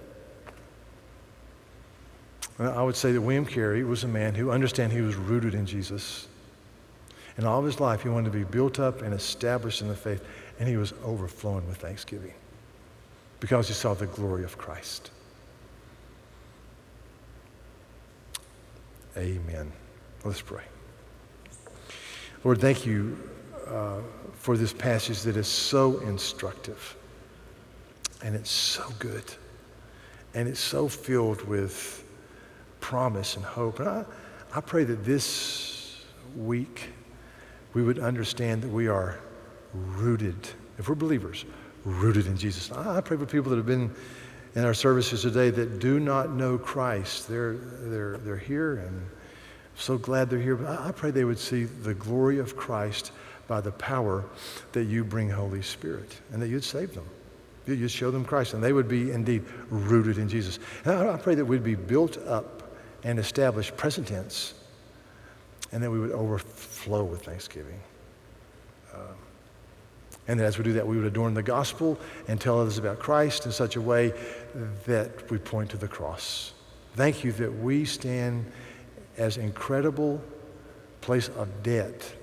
I 2.59 2.83
would 2.83 2.97
say 2.97 3.13
that 3.13 3.21
William 3.21 3.47
Carey 3.47 3.83
was 3.83 4.05
a 4.05 4.09
man 4.09 4.35
who 4.35 4.51
understood 4.51 4.93
he 4.93 5.01
was 5.01 5.17
rooted 5.17 5.55
in 5.55 5.67
Jesus. 5.67 6.29
And 7.37 7.47
all 7.47 7.59
of 7.59 7.65
his 7.65 7.81
life, 7.81 8.03
he 8.03 8.09
wanted 8.09 8.31
to 8.33 8.39
be 8.39 8.45
built 8.45 8.79
up 8.79 9.03
and 9.03 9.15
established 9.15 9.81
in 9.81 9.89
the 9.89 9.97
faith, 9.97 10.25
and 10.59 10.69
he 10.69 10.77
was 10.77 10.93
overflowing 11.05 11.67
with 11.67 11.79
thanksgiving 11.79 12.35
because 13.41 13.69
he 13.69 13.75
saw 13.75 13.95
the 13.95 14.07
glory 14.07 14.45
of 14.45 14.59
Christ. 14.59 15.11
Amen. 19.17 19.73
Let's 20.25 20.41
pray. 20.41 20.63
Lord, 22.45 22.61
thank 22.61 22.87
you 22.87 23.19
uh, 23.67 24.01
for 24.43 24.57
this 24.57 24.73
passage 24.73 25.23
that 25.23 25.37
is 25.37 25.47
so 25.47 26.01
instructive, 26.01 26.97
and 28.25 28.35
it's 28.35 28.51
so 28.51 28.85
good, 28.99 29.23
and 30.35 30.49
it's 30.49 30.59
so 30.59 30.89
filled 30.89 31.41
with 31.43 32.05
promise 32.81 33.37
and 33.37 33.45
hope. 33.45 33.79
And 33.79 33.89
I, 33.89 34.05
I 34.53 34.61
pray 34.61 34.83
that 34.83 35.05
this 35.05 36.03
week 36.37 36.89
we 37.73 37.85
would 37.85 38.01
understand 38.01 38.63
that 38.63 38.69
we 38.69 38.89
are 38.89 39.21
rooted, 39.75 40.49
if 40.77 40.89
we're 40.89 40.97
believers, 40.97 41.45
rooted 41.85 42.27
in 42.27 42.37
Jesus. 42.37 42.73
I, 42.73 43.01
pray 43.01 43.17
for 43.17 43.27
people 43.27 43.51
that 43.51 43.57
have 43.59 43.67
been 43.67 43.95
in 44.57 44.65
our 44.65 44.75
services 44.75 45.23
today 45.23 45.51
that 45.51 45.79
do 45.79 46.01
not 46.01 46.31
know 46.33 46.59
Christ. 46.59 47.29
They're, 47.29 47.55
they're, 47.55 48.17
they're 48.17 48.37
here 48.37 48.79
and 48.79 49.07
so 49.77 49.99
glad 49.99 50.31
they're 50.31 50.41
here. 50.41 50.57
But 50.57 50.81
I, 50.81 50.89
I 50.89 50.91
pray 50.91 51.13
they 51.13 51.25
would 51.25 51.39
see 51.39 51.63
the 51.63 51.95
glory 51.95 52.41
of 52.41 52.57
Christ 52.57 53.13
by 53.53 53.61
the 53.61 53.73
power 53.73 54.25
that 54.73 54.85
you 54.85 55.05
bring 55.05 55.29
Holy 55.29 55.61
Spirit 55.61 56.19
and 56.33 56.41
that 56.41 56.49
you'd 56.49 56.65
save 56.65 56.95
them. 56.95 57.05
You'd 57.67 57.91
show 57.91 58.11
them 58.11 58.25
Christ 58.25 58.55
and 58.55 58.65
they 58.65 58.73
would 58.73 58.89
be 58.89 59.11
indeed 59.11 59.45
rooted 59.69 60.17
in 60.17 60.27
Jesus. 60.27 60.59
And 60.87 61.11
I, 61.11 61.19
pray 61.19 61.35
that 61.35 61.45
we'd 61.45 61.63
be 61.63 61.75
built 61.75 62.17
up 62.17 62.75
and 63.05 63.19
established 63.19 63.77
present 63.77 64.09
tense 64.09 64.55
and 65.71 65.83
that 65.83 65.91
we 65.91 66.01
would 66.01 66.13
overflow 66.13 67.05
with 67.05 67.27
thanksgiving. 67.27 67.79
Um, 68.95 69.17
and 70.29 70.41
that 70.41 70.47
as 70.47 70.57
we 70.57 70.65
do 70.65 70.73
that, 70.73 70.87
we 70.87 70.97
would 70.97 71.05
adorn 71.05 71.35
the 71.35 71.43
gospel 71.43 72.01
and 72.29 72.41
tell 72.41 72.59
others 72.59 72.79
about 72.79 73.01
Christ 73.01 73.45
in 73.45 73.53
such 73.53 73.77
a 73.77 73.83
way 73.83 74.15
that 74.87 75.31
we 75.31 75.37
point 75.37 75.69
to 75.73 75.77
the 75.77 75.89
cross. 75.89 76.55
Thank 76.95 77.23
you 77.23 77.33
that 77.33 77.53
we 77.53 77.85
stand 77.85 78.51
as 79.19 79.37
incredible 79.37 80.23
place 81.03 81.29
of 81.29 81.63
debt 81.63 82.15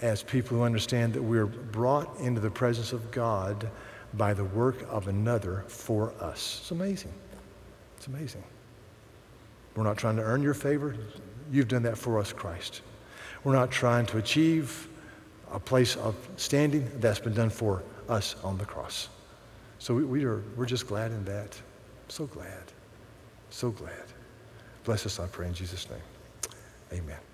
as 0.00 0.22
people 0.22 0.58
who 0.58 0.62
understand 0.62 1.12
that 1.14 1.22
we're 1.22 1.46
brought 1.46 2.18
into 2.20 2.40
the 2.40 2.50
presence 2.50 2.92
of 2.92 3.10
God 3.10 3.68
by 4.14 4.32
the 4.32 4.44
work 4.44 4.86
of 4.88 5.08
another 5.08 5.64
for 5.66 6.12
us. 6.20 6.58
It's 6.62 6.70
amazing. 6.70 7.12
It's 7.96 8.06
amazing. 8.06 8.44
We're 9.74 9.84
not 9.84 9.96
trying 9.96 10.16
to 10.16 10.22
earn 10.22 10.42
your 10.42 10.54
favor. 10.54 10.96
You've 11.50 11.68
done 11.68 11.82
that 11.82 11.98
for 11.98 12.18
us, 12.18 12.32
Christ. 12.32 12.82
We're 13.44 13.54
not 13.54 13.70
trying 13.70 14.06
to 14.06 14.18
achieve 14.18 14.88
a 15.52 15.60
place 15.60 15.96
of 15.96 16.14
standing 16.36 16.90
that's 17.00 17.20
been 17.20 17.34
done 17.34 17.50
for 17.50 17.82
us 18.08 18.36
on 18.42 18.58
the 18.58 18.64
cross. 18.64 19.08
So 19.78 19.94
we, 19.94 20.04
we 20.04 20.24
are, 20.24 20.42
we're 20.56 20.66
just 20.66 20.86
glad 20.86 21.12
in 21.12 21.24
that. 21.24 21.60
So 22.08 22.26
glad. 22.26 22.64
So 23.50 23.70
glad. 23.70 23.92
Bless 24.84 25.06
us, 25.06 25.20
I 25.20 25.26
pray, 25.26 25.46
in 25.46 25.54
Jesus' 25.54 25.88
name. 25.88 26.00
Amen. 26.92 27.27